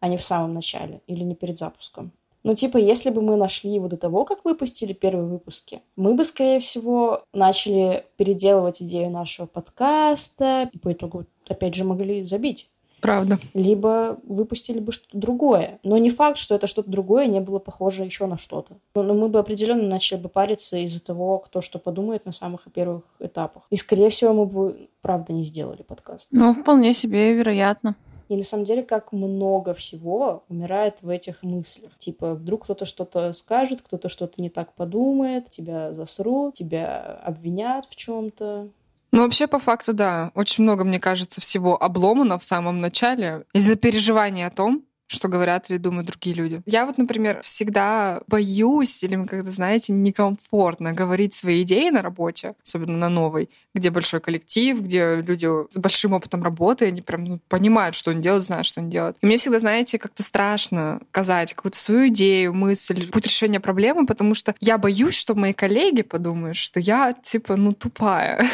а 0.00 0.08
не 0.08 0.16
в 0.16 0.24
самом 0.24 0.54
начале 0.54 1.00
или 1.06 1.22
не 1.22 1.34
перед 1.34 1.58
запуском. 1.58 2.12
Ну, 2.44 2.54
типа, 2.54 2.76
если 2.76 3.08
бы 3.08 3.22
мы 3.22 3.36
нашли 3.36 3.72
его 3.72 3.88
до 3.88 3.96
того, 3.96 4.26
как 4.26 4.44
выпустили 4.44 4.92
первые 4.92 5.26
выпуски, 5.26 5.80
мы 5.96 6.14
бы, 6.14 6.24
скорее 6.24 6.60
всего, 6.60 7.24
начали 7.32 8.04
переделывать 8.18 8.82
идею 8.82 9.10
нашего 9.10 9.46
подкаста, 9.46 10.68
и 10.70 10.78
по 10.78 10.92
итогу, 10.92 11.24
опять 11.48 11.74
же, 11.74 11.84
могли 11.84 12.22
забить. 12.24 12.68
Правда. 13.00 13.38
Либо 13.52 14.18
выпустили 14.26 14.78
бы 14.78 14.90
что-то 14.92 15.18
другое. 15.18 15.78
Но 15.82 15.98
не 15.98 16.10
факт, 16.10 16.38
что 16.38 16.54
это 16.54 16.66
что-то 16.66 16.90
другое 16.90 17.26
не 17.26 17.40
было 17.40 17.58
похоже 17.58 18.04
еще 18.04 18.24
на 18.24 18.38
что-то. 18.38 18.76
Но 18.94 19.02
но 19.02 19.12
мы 19.12 19.28
бы 19.28 19.38
определенно 19.38 19.86
начали 19.86 20.18
бы 20.18 20.30
париться 20.30 20.78
из-за 20.78 21.00
того, 21.00 21.38
кто 21.38 21.60
что 21.60 21.78
подумает 21.78 22.24
на 22.24 22.32
самых 22.32 22.62
первых 22.72 23.02
этапах. 23.20 23.64
И, 23.68 23.76
скорее 23.76 24.08
всего, 24.08 24.32
мы 24.32 24.46
бы, 24.46 24.88
правда, 25.02 25.34
не 25.34 25.44
сделали 25.44 25.82
подкаст. 25.82 26.28
Ну, 26.30 26.54
вполне 26.54 26.94
себе 26.94 27.34
вероятно. 27.34 27.94
И 28.28 28.36
на 28.36 28.44
самом 28.44 28.64
деле, 28.64 28.82
как 28.82 29.12
много 29.12 29.74
всего 29.74 30.44
умирает 30.48 31.02
в 31.02 31.08
этих 31.08 31.42
мыслях. 31.42 31.96
Типа, 31.98 32.34
вдруг 32.34 32.64
кто-то 32.64 32.86
что-то 32.86 33.32
скажет, 33.32 33.82
кто-то 33.82 34.08
что-то 34.08 34.40
не 34.40 34.50
так 34.50 34.72
подумает, 34.74 35.50
тебя 35.50 35.92
засрут, 35.92 36.54
тебя 36.54 37.20
обвинят 37.22 37.86
в 37.86 37.96
чем-то. 37.96 38.68
Ну, 39.12 39.22
вообще, 39.22 39.46
по 39.46 39.58
факту, 39.58 39.92
да. 39.92 40.32
Очень 40.34 40.64
много, 40.64 40.84
мне 40.84 40.98
кажется, 40.98 41.40
всего 41.40 41.80
обломано 41.80 42.38
в 42.38 42.42
самом 42.42 42.80
начале 42.80 43.44
из-за 43.52 43.76
переживания 43.76 44.46
о 44.46 44.50
том, 44.50 44.84
что 45.06 45.28
говорят 45.28 45.70
или 45.70 45.78
думают 45.78 46.06
другие 46.06 46.34
люди. 46.34 46.62
Я 46.66 46.86
вот, 46.86 46.98
например, 46.98 47.40
всегда 47.42 48.22
боюсь 48.26 49.02
или, 49.02 49.22
когда, 49.26 49.52
знаете, 49.52 49.92
некомфортно 49.92 50.92
говорить 50.92 51.34
свои 51.34 51.62
идеи 51.62 51.90
на 51.90 52.02
работе, 52.02 52.54
особенно 52.62 52.96
на 52.96 53.08
новой, 53.08 53.50
где 53.74 53.90
большой 53.90 54.20
коллектив, 54.20 54.80
где 54.80 55.16
люди 55.16 55.46
с 55.70 55.76
большим 55.76 56.14
опытом 56.14 56.42
работы, 56.42 56.86
они 56.86 57.02
прям 57.02 57.24
ну, 57.24 57.40
понимают, 57.48 57.94
что 57.94 58.10
они 58.10 58.22
делают, 58.22 58.44
знают, 58.44 58.66
что 58.66 58.80
они 58.80 58.90
делают. 58.90 59.16
И 59.20 59.26
мне 59.26 59.36
всегда, 59.36 59.58
знаете, 59.58 59.98
как-то 59.98 60.22
страшно 60.22 61.00
сказать 61.10 61.54
какую-то 61.54 61.78
свою 61.78 62.08
идею, 62.08 62.54
мысль, 62.54 63.10
путь 63.10 63.26
решения 63.26 63.60
проблемы, 63.60 64.06
потому 64.06 64.34
что 64.34 64.54
я 64.60 64.78
боюсь, 64.78 65.14
что 65.14 65.34
мои 65.34 65.52
коллеги 65.52 66.02
подумают, 66.02 66.56
что 66.56 66.80
я, 66.80 67.12
типа, 67.12 67.56
ну, 67.56 67.72
тупая. 67.72 68.48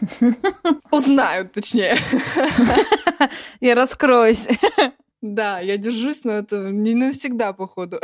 Узнают, 0.90 1.52
точнее. 1.52 1.96
И 3.60 3.72
раскроюсь. 3.72 4.48
Да, 5.24 5.58
я 5.58 5.78
держусь, 5.78 6.22
но 6.24 6.32
это 6.32 6.70
не 6.70 6.94
навсегда, 6.94 7.54
походу. 7.54 7.98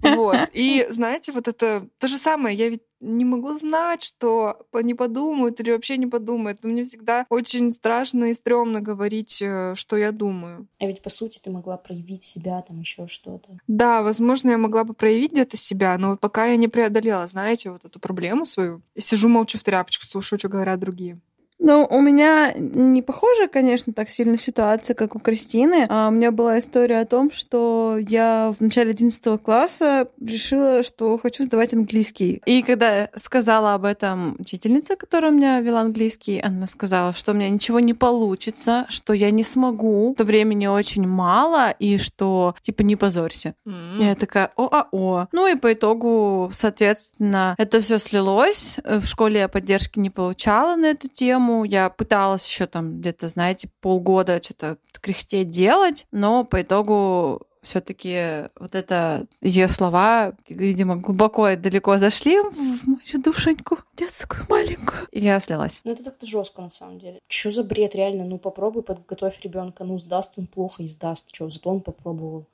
Вот. 0.00 0.48
И 0.54 0.86
знаете, 0.88 1.32
вот 1.32 1.46
это 1.46 1.88
то 1.98 2.08
же 2.08 2.16
самое. 2.16 2.56
Я 2.56 2.70
ведь 2.70 2.82
не 3.00 3.24
могу 3.24 3.54
знать, 3.58 4.02
что 4.02 4.66
они 4.72 4.94
подумают 4.94 5.60
или 5.60 5.72
вообще 5.72 5.98
не 5.98 6.06
подумают. 6.06 6.60
Но 6.62 6.70
мне 6.70 6.84
всегда 6.84 7.26
очень 7.28 7.70
страшно 7.70 8.26
и 8.30 8.34
стрёмно 8.34 8.80
говорить, 8.80 9.42
э, 9.42 9.74
что 9.74 9.96
я 9.96 10.12
думаю. 10.12 10.66
А 10.78 10.86
ведь, 10.86 11.02
по 11.02 11.10
сути, 11.10 11.38
ты 11.38 11.50
могла 11.50 11.76
проявить 11.76 12.22
себя, 12.22 12.62
там 12.62 12.80
еще 12.80 13.08
что-то. 13.08 13.58
Да, 13.66 14.02
возможно, 14.02 14.50
я 14.50 14.58
могла 14.58 14.84
бы 14.84 14.94
проявить 14.94 15.32
где-то 15.32 15.56
себя, 15.58 15.98
но 15.98 16.10
вот 16.10 16.20
пока 16.20 16.46
я 16.46 16.56
не 16.56 16.68
преодолела, 16.68 17.26
знаете, 17.26 17.70
вот 17.70 17.84
эту 17.84 18.00
проблему 18.00 18.46
свою, 18.46 18.80
сижу 18.96 19.28
молчу 19.28 19.58
в 19.58 19.64
тряпочку, 19.64 20.06
слушаю, 20.06 20.38
что 20.38 20.48
говорят 20.48 20.80
другие. 20.80 21.20
Ну, 21.58 21.86
у 21.90 22.00
меня 22.00 22.52
не 22.54 23.02
похожая, 23.02 23.48
конечно, 23.48 23.92
так 23.92 24.10
сильно 24.10 24.36
ситуация, 24.36 24.94
как 24.94 25.16
у 25.16 25.18
Кристины. 25.18 25.86
А 25.88 26.08
у 26.08 26.10
меня 26.10 26.30
была 26.30 26.58
история 26.58 27.00
о 27.00 27.06
том, 27.06 27.32
что 27.32 27.96
я 27.98 28.52
в 28.58 28.62
начале 28.62 28.90
11 28.90 29.40
класса 29.42 30.08
решила, 30.20 30.82
что 30.82 31.16
хочу 31.16 31.44
сдавать 31.44 31.72
английский. 31.72 32.42
И 32.44 32.62
когда 32.62 33.08
сказала 33.14 33.74
об 33.74 33.84
этом 33.84 34.36
учительнице, 34.38 34.96
которая 34.96 35.32
у 35.32 35.34
меня 35.34 35.60
вела 35.60 35.80
английский, 35.80 36.40
она 36.40 36.66
сказала, 36.66 37.12
что 37.12 37.32
у 37.32 37.34
меня 37.34 37.48
ничего 37.48 37.80
не 37.80 37.94
получится, 37.94 38.86
что 38.90 39.14
я 39.14 39.30
не 39.30 39.42
смогу, 39.42 40.14
что 40.14 40.24
времени 40.24 40.66
очень 40.66 41.06
мало, 41.06 41.70
и 41.70 41.96
что, 41.98 42.54
типа, 42.60 42.82
не 42.82 42.96
позорься. 42.96 43.54
М. 43.66 43.98
Я 43.98 44.14
такая, 44.14 44.50
о-а-о. 44.56 45.28
Ну 45.32 45.46
и 45.46 45.56
по 45.56 45.72
итогу, 45.72 46.50
соответственно, 46.52 47.54
это 47.56 47.80
все 47.80 47.98
слилось. 47.98 48.76
В 48.84 49.06
школе 49.06 49.40
я 49.40 49.48
поддержки 49.48 49.98
не 49.98 50.10
получала 50.10 50.76
на 50.76 50.86
эту 50.86 51.08
тему. 51.08 51.45
Я 51.64 51.90
пыталась 51.90 52.46
еще 52.46 52.66
там 52.66 53.00
где-то, 53.00 53.28
знаете, 53.28 53.68
полгода 53.80 54.42
что-то 54.42 54.78
кряхтеть 55.00 55.50
делать, 55.50 56.06
но 56.10 56.44
по 56.44 56.62
итогу 56.62 57.46
все-таки 57.66 58.48
вот 58.58 58.74
это 58.74 59.26
ее 59.42 59.68
слова, 59.68 60.34
видимо, 60.48 60.96
глубоко 60.96 61.48
и 61.48 61.56
далеко 61.56 61.98
зашли 61.98 62.38
в 62.40 62.86
мою 62.86 63.22
душеньку 63.22 63.78
детскую 63.96 64.42
маленькую. 64.48 65.08
И 65.10 65.20
я 65.20 65.40
слилась. 65.40 65.80
Ну, 65.84 65.92
это 65.92 66.04
так-то 66.04 66.26
жестко, 66.26 66.62
на 66.62 66.70
самом 66.70 67.00
деле. 67.00 67.20
Что 67.26 67.50
за 67.50 67.64
бред, 67.64 67.94
реально? 67.94 68.24
Ну, 68.24 68.38
попробуй 68.38 68.82
подготовь 68.82 69.40
ребенка. 69.42 69.84
Ну, 69.84 69.98
сдаст 69.98 70.34
он 70.36 70.46
плохо 70.46 70.84
и 70.84 70.86
сдаст. 70.86 71.34
Что, 71.34 71.50
зато 71.50 71.68
он 71.68 71.80
попробовал. 71.80 72.46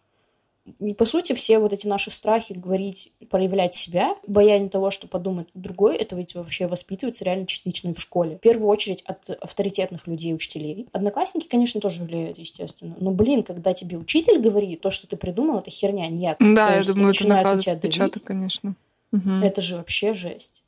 И, 0.79 0.95
по 0.95 1.05
сути, 1.05 1.33
все 1.33 1.59
вот 1.59 1.73
эти 1.73 1.89
наши 1.89 2.11
страхи 2.11 2.53
говорить, 2.53 3.13
проявлять 3.31 3.75
себя, 3.75 4.17
боязнь 4.27 4.71
того, 4.71 4.93
что 4.93 5.09
подумает 5.09 5.49
другой, 5.55 5.97
это 5.97 6.15
ведь 6.15 6.35
вообще 6.35 6.69
воспитывается 6.69 7.25
реально 7.25 7.47
частично 7.47 7.93
в 7.93 8.01
школе. 8.01 8.37
В 8.37 8.41
первую 8.41 8.69
очередь 8.69 9.03
от 9.03 9.29
авторитетных 9.31 10.07
людей, 10.07 10.33
учителей. 10.33 10.89
Одноклассники, 10.93 11.49
конечно, 11.49 11.81
тоже 11.81 12.05
влияют, 12.05 12.39
естественно. 12.39 12.95
Но, 13.01 13.11
блин, 13.11 13.43
когда 13.43 13.75
тебе 13.75 13.97
учитель 13.97 14.39
говорит, 14.41 14.81
то, 14.81 14.93
что 14.93 15.09
ты 15.09 15.17
придумал, 15.17 15.59
это 15.59 15.71
херня. 15.71 16.07
Нет. 16.07 16.37
Да, 16.39 16.69
То 16.69 16.75
я 16.77 16.85
думаю, 16.85 17.13
это 17.13 17.27
накладывает 17.27 17.69
отпечаток, 17.69 18.23
конечно. 18.23 18.77
Мгм. 19.11 19.43
Это 19.43 19.61
же 19.61 19.77
вообще 19.77 20.15
жесть. 20.15 20.62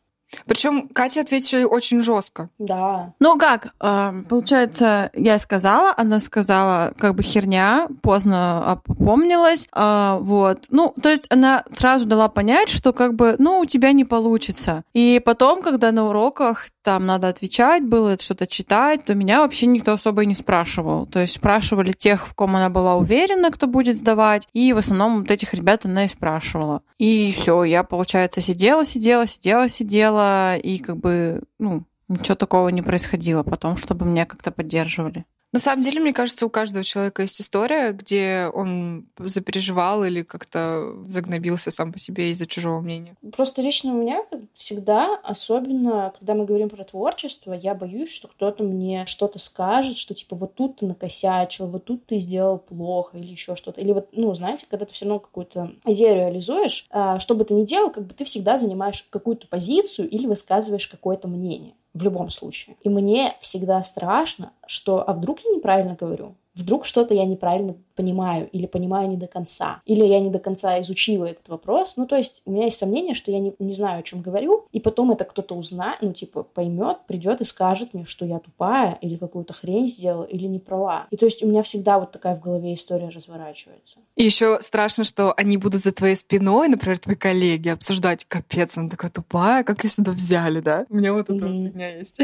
Причем 0.46 0.88
Катя 0.88 1.20
ответила 1.20 1.66
очень 1.66 2.00
жестко. 2.00 2.50
Да. 2.58 3.12
Ну 3.20 3.38
как, 3.38 3.68
а, 3.80 4.14
получается, 4.28 5.10
я 5.14 5.38
сказала, 5.38 5.94
она 5.96 6.20
сказала, 6.20 6.92
как 6.98 7.14
бы 7.14 7.22
херня, 7.22 7.88
поздно 8.02 8.72
опомнилась, 8.72 9.68
а, 9.72 10.18
вот. 10.18 10.66
Ну, 10.70 10.94
то 11.00 11.08
есть 11.08 11.26
она 11.30 11.64
сразу 11.72 12.06
дала 12.06 12.28
понять, 12.28 12.68
что 12.68 12.92
как 12.92 13.14
бы, 13.14 13.36
ну, 13.38 13.60
у 13.60 13.64
тебя 13.64 13.92
не 13.92 14.04
получится. 14.04 14.84
И 14.92 15.20
потом, 15.24 15.62
когда 15.62 15.92
на 15.92 16.06
уроках 16.08 16.66
там 16.82 17.06
надо 17.06 17.28
отвечать 17.28 17.82
было, 17.84 18.18
что-то 18.18 18.46
читать, 18.46 19.04
то 19.04 19.14
меня 19.14 19.40
вообще 19.40 19.66
никто 19.66 19.92
особо 19.92 20.22
и 20.22 20.26
не 20.26 20.34
спрашивал. 20.34 21.06
То 21.06 21.20
есть 21.20 21.34
спрашивали 21.34 21.92
тех, 21.92 22.26
в 22.26 22.34
ком 22.34 22.56
она 22.56 22.68
была 22.68 22.94
уверена, 22.94 23.50
кто 23.50 23.66
будет 23.66 23.96
сдавать, 23.96 24.46
и 24.52 24.72
в 24.72 24.78
основном 24.78 25.20
вот 25.20 25.30
этих 25.30 25.54
ребят 25.54 25.86
она 25.86 26.04
и 26.04 26.08
спрашивала. 26.08 26.82
И 26.98 27.32
все, 27.32 27.64
я, 27.64 27.82
получается, 27.84 28.40
сидела, 28.40 28.84
сидела, 28.84 29.26
сидела, 29.26 29.68
сидела, 29.68 30.23
и 30.62 30.78
как 30.78 30.98
бы, 30.98 31.42
ну, 31.58 31.84
ничего 32.08 32.34
такого 32.34 32.68
не 32.68 32.82
происходило 32.82 33.42
потом, 33.42 33.76
чтобы 33.76 34.06
меня 34.06 34.26
как-то 34.26 34.50
поддерживали. 34.50 35.24
На 35.54 35.60
самом 35.60 35.82
деле, 35.82 36.00
мне 36.00 36.12
кажется, 36.12 36.46
у 36.46 36.50
каждого 36.50 36.82
человека 36.82 37.22
есть 37.22 37.40
история, 37.40 37.92
где 37.92 38.50
он 38.52 39.06
запереживал 39.20 40.02
или 40.02 40.22
как-то 40.22 40.96
загнобился 41.06 41.70
сам 41.70 41.92
по 41.92 41.98
себе 42.00 42.32
из-за 42.32 42.46
чужого 42.46 42.80
мнения. 42.80 43.14
Просто 43.36 43.62
лично 43.62 43.92
у 43.92 44.02
меня 44.02 44.24
всегда, 44.56 45.14
особенно 45.22 46.12
когда 46.18 46.34
мы 46.34 46.44
говорим 46.44 46.70
про 46.70 46.82
творчество, 46.82 47.52
я 47.52 47.76
боюсь, 47.76 48.10
что 48.10 48.26
кто-то 48.26 48.64
мне 48.64 49.06
что-то 49.06 49.38
скажет, 49.38 49.96
что 49.96 50.12
типа 50.12 50.34
вот 50.34 50.56
тут 50.56 50.78
ты 50.78 50.86
накосячил, 50.86 51.68
вот 51.68 51.84
тут 51.84 52.04
ты 52.04 52.18
сделал 52.18 52.58
плохо 52.58 53.16
или 53.16 53.30
еще 53.30 53.54
что-то. 53.54 53.80
Или 53.80 53.92
вот, 53.92 54.08
ну, 54.10 54.34
знаете, 54.34 54.66
когда 54.68 54.86
ты 54.86 54.92
все 54.92 55.04
равно 55.04 55.20
какую-то 55.20 55.70
идею 55.84 56.16
реализуешь, 56.16 56.84
а, 56.90 57.20
что 57.20 57.36
бы 57.36 57.44
ты 57.44 57.54
ни 57.54 57.64
делал, 57.64 57.90
как 57.90 58.06
бы 58.06 58.14
ты 58.14 58.24
всегда 58.24 58.58
занимаешь 58.58 59.06
какую-то 59.08 59.46
позицию 59.46 60.10
или 60.10 60.26
высказываешь 60.26 60.88
какое-то 60.88 61.28
мнение 61.28 61.74
в 61.94 62.02
любом 62.02 62.28
случае. 62.28 62.76
И 62.82 62.88
мне 62.88 63.36
всегда 63.40 63.82
страшно, 63.82 64.52
что, 64.66 65.08
а 65.08 65.12
вдруг 65.12 65.40
я 65.40 65.50
неправильно 65.52 65.96
говорю? 65.98 66.34
Вдруг 66.54 66.84
что-то 66.84 67.14
я 67.14 67.24
неправильно 67.24 67.74
понимаю 67.94 68.48
или 68.50 68.66
понимаю 68.66 69.08
не 69.08 69.16
до 69.16 69.26
конца, 69.26 69.80
или 69.86 70.04
я 70.04 70.20
не 70.20 70.30
до 70.30 70.38
конца 70.38 70.80
изучила 70.80 71.26
этот 71.26 71.48
вопрос. 71.48 71.96
Ну, 71.96 72.06
то 72.06 72.16
есть 72.16 72.42
у 72.44 72.52
меня 72.52 72.64
есть 72.64 72.78
сомнение, 72.78 73.14
что 73.14 73.30
я 73.30 73.38
не, 73.38 73.54
не 73.58 73.72
знаю, 73.72 74.00
о 74.00 74.02
чем 74.02 74.22
говорю, 74.22 74.66
и 74.72 74.80
потом 74.80 75.12
это 75.12 75.24
кто-то 75.24 75.54
узнает, 75.54 75.98
ну, 76.02 76.12
типа, 76.12 76.42
поймет, 76.42 76.98
придет 77.06 77.40
и 77.40 77.44
скажет 77.44 77.94
мне, 77.94 78.04
что 78.04 78.24
я 78.24 78.38
тупая 78.38 78.98
или 79.00 79.16
какую-то 79.16 79.52
хрень 79.52 79.88
сделала, 79.88 80.24
или 80.24 80.46
не 80.46 80.58
права. 80.58 81.06
И 81.10 81.16
то 81.16 81.26
есть 81.26 81.42
у 81.42 81.46
меня 81.46 81.62
всегда 81.62 81.98
вот 81.98 82.12
такая 82.12 82.36
в 82.36 82.40
голове 82.40 82.74
история 82.74 83.08
разворачивается. 83.08 84.00
И 84.16 84.24
еще 84.24 84.58
страшно, 84.60 85.04
что 85.04 85.32
они 85.36 85.56
будут 85.56 85.82
за 85.82 85.92
твоей 85.92 86.16
спиной, 86.16 86.68
например, 86.68 86.98
твои 86.98 87.16
коллеги, 87.16 87.68
обсуждать, 87.68 88.24
капец, 88.24 88.76
она 88.76 88.88
такая 88.88 89.10
тупая, 89.10 89.64
как 89.64 89.84
ее 89.84 89.90
сюда 89.90 90.12
взяли, 90.12 90.60
да? 90.60 90.86
У 90.88 90.96
меня 90.96 91.12
вот 91.12 91.30
эта 91.30 91.44
mm-hmm. 91.44 91.66
фигня 91.66 91.96
есть. 91.96 92.20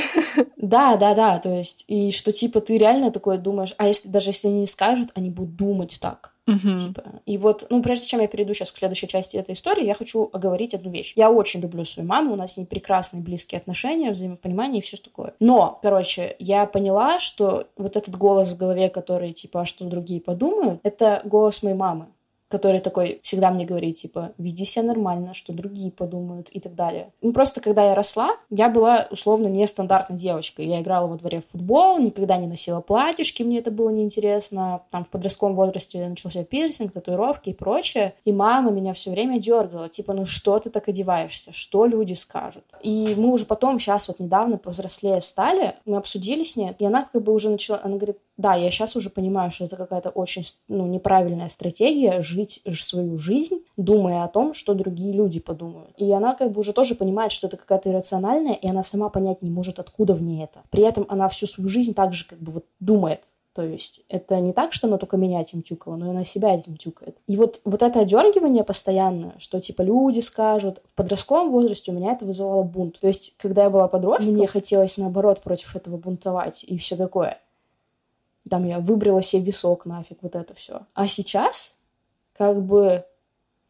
Да, 0.56 0.96
да, 0.96 1.14
да, 1.14 1.38
то 1.38 1.54
есть, 1.54 1.84
и 1.88 2.10
что, 2.10 2.32
типа, 2.32 2.60
ты 2.60 2.78
реально 2.78 3.10
такое 3.10 3.38
думаешь, 3.38 3.74
а 3.78 3.86
если 3.86 4.08
даже 4.08 4.30
если 4.30 4.48
они 4.48 4.60
не 4.60 4.66
скажут, 4.66 5.10
они 5.14 5.30
будут 5.30 5.56
думать 5.60 5.98
так. 6.00 6.32
Uh-huh. 6.48 6.76
Типа. 6.76 7.04
И 7.26 7.38
вот, 7.38 7.66
ну, 7.70 7.82
прежде 7.82 8.06
чем 8.08 8.20
я 8.20 8.26
перейду 8.26 8.54
сейчас 8.54 8.72
к 8.72 8.78
следующей 8.78 9.06
части 9.06 9.36
этой 9.36 9.54
истории, 9.54 9.86
я 9.86 9.94
хочу 9.94 10.28
оговорить 10.32 10.74
одну 10.74 10.90
вещь. 10.90 11.12
Я 11.14 11.30
очень 11.30 11.60
люблю 11.60 11.84
свою 11.84 12.08
маму, 12.08 12.32
у 12.32 12.36
нас 12.36 12.54
с 12.54 12.56
ней 12.56 12.64
прекрасные 12.64 13.22
близкие 13.22 13.60
отношения, 13.60 14.10
взаимопонимание 14.10 14.80
и 14.80 14.84
все 14.84 14.96
такое. 14.96 15.34
Но, 15.38 15.78
короче, 15.82 16.34
я 16.38 16.66
поняла, 16.66 17.20
что 17.20 17.68
вот 17.76 17.96
этот 17.96 18.16
голос 18.16 18.50
в 18.50 18.56
голове, 18.56 18.88
который, 18.88 19.32
типа, 19.32 19.60
а 19.60 19.66
что 19.66 19.84
другие 19.84 20.20
подумают, 20.20 20.80
это 20.82 21.20
голос 21.24 21.62
моей 21.62 21.76
мамы 21.76 22.06
который 22.50 22.80
такой 22.80 23.20
всегда 23.22 23.50
мне 23.50 23.64
говорит, 23.64 23.96
типа, 23.96 24.32
веди 24.36 24.64
себя 24.64 24.84
нормально, 24.86 25.34
что 25.34 25.52
другие 25.52 25.92
подумают 25.92 26.48
и 26.50 26.58
так 26.58 26.74
далее. 26.74 27.12
Ну, 27.22 27.32
просто 27.32 27.60
когда 27.60 27.84
я 27.84 27.94
росла, 27.94 28.36
я 28.50 28.68
была 28.68 29.06
условно 29.10 29.46
нестандартной 29.46 30.18
девочкой. 30.18 30.66
Я 30.66 30.80
играла 30.80 31.06
во 31.06 31.16
дворе 31.16 31.40
в 31.40 31.46
футбол, 31.46 31.98
никогда 31.98 32.36
не 32.36 32.48
носила 32.48 32.80
платьишки, 32.80 33.44
мне 33.44 33.60
это 33.60 33.70
было 33.70 33.90
неинтересно. 33.90 34.82
Там 34.90 35.04
в 35.04 35.10
подростковом 35.10 35.54
возрасте 35.54 36.06
начался 36.08 36.42
пирсинг, 36.42 36.92
татуировки 36.92 37.50
и 37.50 37.54
прочее. 37.54 38.14
И 38.24 38.32
мама 38.32 38.72
меня 38.72 38.94
все 38.94 39.12
время 39.12 39.38
дергала, 39.38 39.88
типа, 39.88 40.12
ну 40.12 40.26
что 40.26 40.58
ты 40.58 40.70
так 40.70 40.88
одеваешься, 40.88 41.52
что 41.52 41.86
люди 41.86 42.14
скажут. 42.14 42.64
И 42.82 43.14
мы 43.16 43.32
уже 43.32 43.44
потом, 43.44 43.78
сейчас 43.78 44.08
вот 44.08 44.18
недавно 44.18 44.58
повзрослее 44.58 45.20
стали, 45.20 45.76
мы 45.84 45.98
обсудили 45.98 46.42
с 46.42 46.56
ней, 46.56 46.74
и 46.76 46.84
она 46.84 47.08
как 47.12 47.22
бы 47.22 47.32
уже 47.32 47.48
начала, 47.48 47.80
она 47.82 47.96
говорит, 47.96 48.18
да, 48.40 48.54
я 48.54 48.70
сейчас 48.70 48.96
уже 48.96 49.10
понимаю, 49.10 49.50
что 49.50 49.66
это 49.66 49.76
какая-то 49.76 50.08
очень 50.08 50.44
ну, 50.68 50.86
неправильная 50.86 51.50
стратегия 51.50 52.22
жить 52.22 52.62
свою 52.74 53.18
жизнь, 53.18 53.62
думая 53.76 54.24
о 54.24 54.28
том, 54.28 54.54
что 54.54 54.72
другие 54.72 55.12
люди 55.12 55.40
подумают. 55.40 55.90
И 55.98 56.10
она 56.10 56.34
как 56.34 56.52
бы 56.52 56.60
уже 56.60 56.72
тоже 56.72 56.94
понимает, 56.94 57.32
что 57.32 57.48
это 57.48 57.58
какая-то 57.58 57.90
иррациональная, 57.90 58.54
и 58.54 58.66
она 58.66 58.82
сама 58.82 59.10
понять 59.10 59.42
не 59.42 59.50
может, 59.50 59.78
откуда 59.78 60.14
в 60.14 60.22
ней 60.22 60.42
это. 60.42 60.62
При 60.70 60.82
этом 60.82 61.04
она 61.08 61.28
всю 61.28 61.46
свою 61.46 61.68
жизнь 61.68 61.92
также 61.92 62.26
как 62.26 62.38
бы 62.38 62.52
вот 62.52 62.64
думает, 62.80 63.20
то 63.52 63.62
есть 63.62 64.04
это 64.08 64.40
не 64.40 64.54
так, 64.54 64.72
что 64.72 64.86
она 64.86 64.96
только 64.96 65.18
меня 65.18 65.42
этим 65.42 65.62
тюкала, 65.62 65.96
но 65.96 66.06
и 66.06 66.10
она 66.10 66.24
себя 66.24 66.54
этим 66.54 66.76
тюкает. 66.76 67.18
И 67.26 67.36
вот, 67.36 67.60
вот 67.64 67.82
это 67.82 68.00
одергивание 68.00 68.64
постоянное, 68.64 69.34
что 69.38 69.60
типа 69.60 69.82
люди 69.82 70.20
скажут, 70.20 70.80
в 70.90 70.94
подростковом 70.94 71.50
возрасте 71.50 71.90
у 71.90 71.94
меня 71.94 72.12
это 72.12 72.24
вызывало 72.24 72.62
бунт. 72.62 73.00
То 73.00 73.08
есть, 73.08 73.36
когда 73.36 73.64
я 73.64 73.70
была 73.70 73.88
подростком, 73.88 74.34
мне 74.34 74.46
хотелось 74.46 74.96
наоборот 74.96 75.42
против 75.42 75.76
этого 75.76 75.98
бунтовать 75.98 76.64
и 76.64 76.78
все 76.78 76.96
такое. 76.96 77.38
Там 78.50 78.66
я 78.66 78.80
выбрала 78.80 79.22
себе 79.22 79.44
висок 79.44 79.86
нафиг, 79.86 80.18
вот 80.20 80.34
это 80.34 80.52
все. 80.54 80.80
А 80.92 81.06
сейчас 81.06 81.78
как 82.36 82.62
бы 82.62 83.04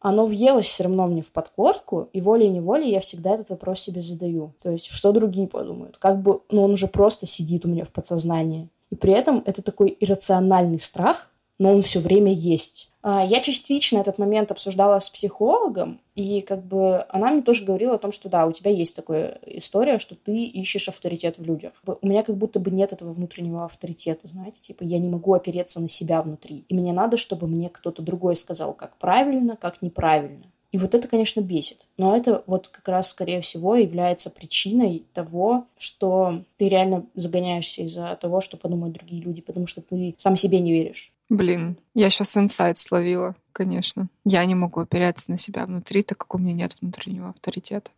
оно 0.00 0.25
въелось 0.26 0.64
все 0.64 0.84
равно 0.84 1.06
мне 1.06 1.20
в 1.20 1.30
подкорку, 1.30 2.08
и 2.14 2.20
волей-неволей 2.20 2.90
я 2.90 3.00
всегда 3.00 3.34
этот 3.34 3.50
вопрос 3.50 3.80
себе 3.80 4.00
задаю. 4.00 4.54
То 4.62 4.70
есть, 4.70 4.87
что 4.87 5.12
другие 5.12 5.46
подумают? 5.46 5.99
Как 5.99 6.22
бы, 6.22 6.40
ну, 6.50 6.62
он 6.62 6.72
уже 6.72 6.87
просто 6.87 7.26
сидит 7.26 7.66
у 7.66 7.68
меня 7.68 7.84
в 7.84 7.90
подсознании. 7.90 8.68
И 8.90 8.96
при 8.96 9.12
этом 9.12 9.42
это 9.44 9.60
такой 9.60 9.94
иррациональный 10.00 10.78
страх, 10.78 11.28
но 11.58 11.75
он 11.75 11.82
все 11.82 12.00
время 12.00 12.32
есть. 12.32 12.89
А, 13.02 13.25
я 13.25 13.40
частично 13.40 13.99
этот 13.99 14.19
момент 14.19 14.50
обсуждала 14.50 14.99
с 15.00 15.09
психологом, 15.09 16.00
и 16.14 16.42
как 16.42 16.62
бы 16.64 17.07
она 17.09 17.30
мне 17.30 17.42
тоже 17.42 17.64
говорила 17.64 17.95
о 17.95 17.99
том, 17.99 18.12
что 18.12 18.28
да, 18.28 18.47
у 18.47 18.52
тебя 18.52 18.71
есть 18.71 18.95
такая 18.95 19.38
история, 19.47 19.99
что 19.99 20.14
ты 20.14 20.45
ищешь 20.45 20.88
авторитет 20.88 21.38
в 21.38 21.45
людях. 21.45 21.73
У 22.00 22.07
меня 22.07 22.23
как 22.23 22.37
будто 22.37 22.61
бы 22.61 22.71
нет 22.71 22.92
этого 22.92 23.12
внутреннего 23.12 23.64
авторитета, 23.64 24.28
знаете, 24.28 24.61
типа 24.61 24.85
я 24.85 24.99
не 24.99 25.09
могу 25.09 25.33
опереться 25.33 25.80
на 25.80 25.88
себя 25.88 26.21
внутри. 26.21 26.64
И 26.69 26.75
мне 26.75 26.92
надо, 26.92 27.16
чтобы 27.16 27.47
мне 27.47 27.71
кто-то 27.71 28.02
другой 28.02 28.37
сказал, 28.37 28.75
как 28.75 28.97
правильно, 28.99 29.57
как 29.57 29.80
неправильно. 29.80 30.45
И 30.73 30.78
вот 30.78 30.95
это, 30.95 31.09
конечно, 31.09 31.40
бесит. 31.40 31.87
Но 31.97 32.16
это 32.16 32.45
вот 32.47 32.69
как 32.69 32.87
раз, 32.87 33.09
скорее 33.09 33.40
всего, 33.40 33.75
является 33.75 34.30
причиной 34.30 35.04
того, 35.14 35.66
что 35.76 36.45
ты 36.59 36.69
реально 36.69 37.06
загоняешься 37.15 37.82
из-за 37.82 38.17
того, 38.21 38.41
что 38.41 38.56
подумают 38.56 38.95
другие 38.95 39.21
люди, 39.21 39.41
потому 39.41 39.67
что 39.67 39.80
ты 39.80 40.15
сам 40.17 40.36
себе 40.36 40.60
не 40.60 40.73
веришь. 40.73 41.09
Блин, 41.30 41.78
я 41.95 42.10
сейчас 42.10 42.36
инсайт 42.36 42.76
словила, 42.76 43.36
конечно. 43.52 44.08
Я 44.25 44.45
не 44.45 44.56
могу 44.56 44.80
опереться 44.80 45.30
на 45.30 45.38
себя 45.38 45.64
внутри, 45.64 46.02
так 46.02 46.19
как 46.19 46.34
у 46.34 46.38
меня 46.38 46.52
нет 46.52 46.76
внутреннего 46.80 47.30
авторитета. 47.30 47.93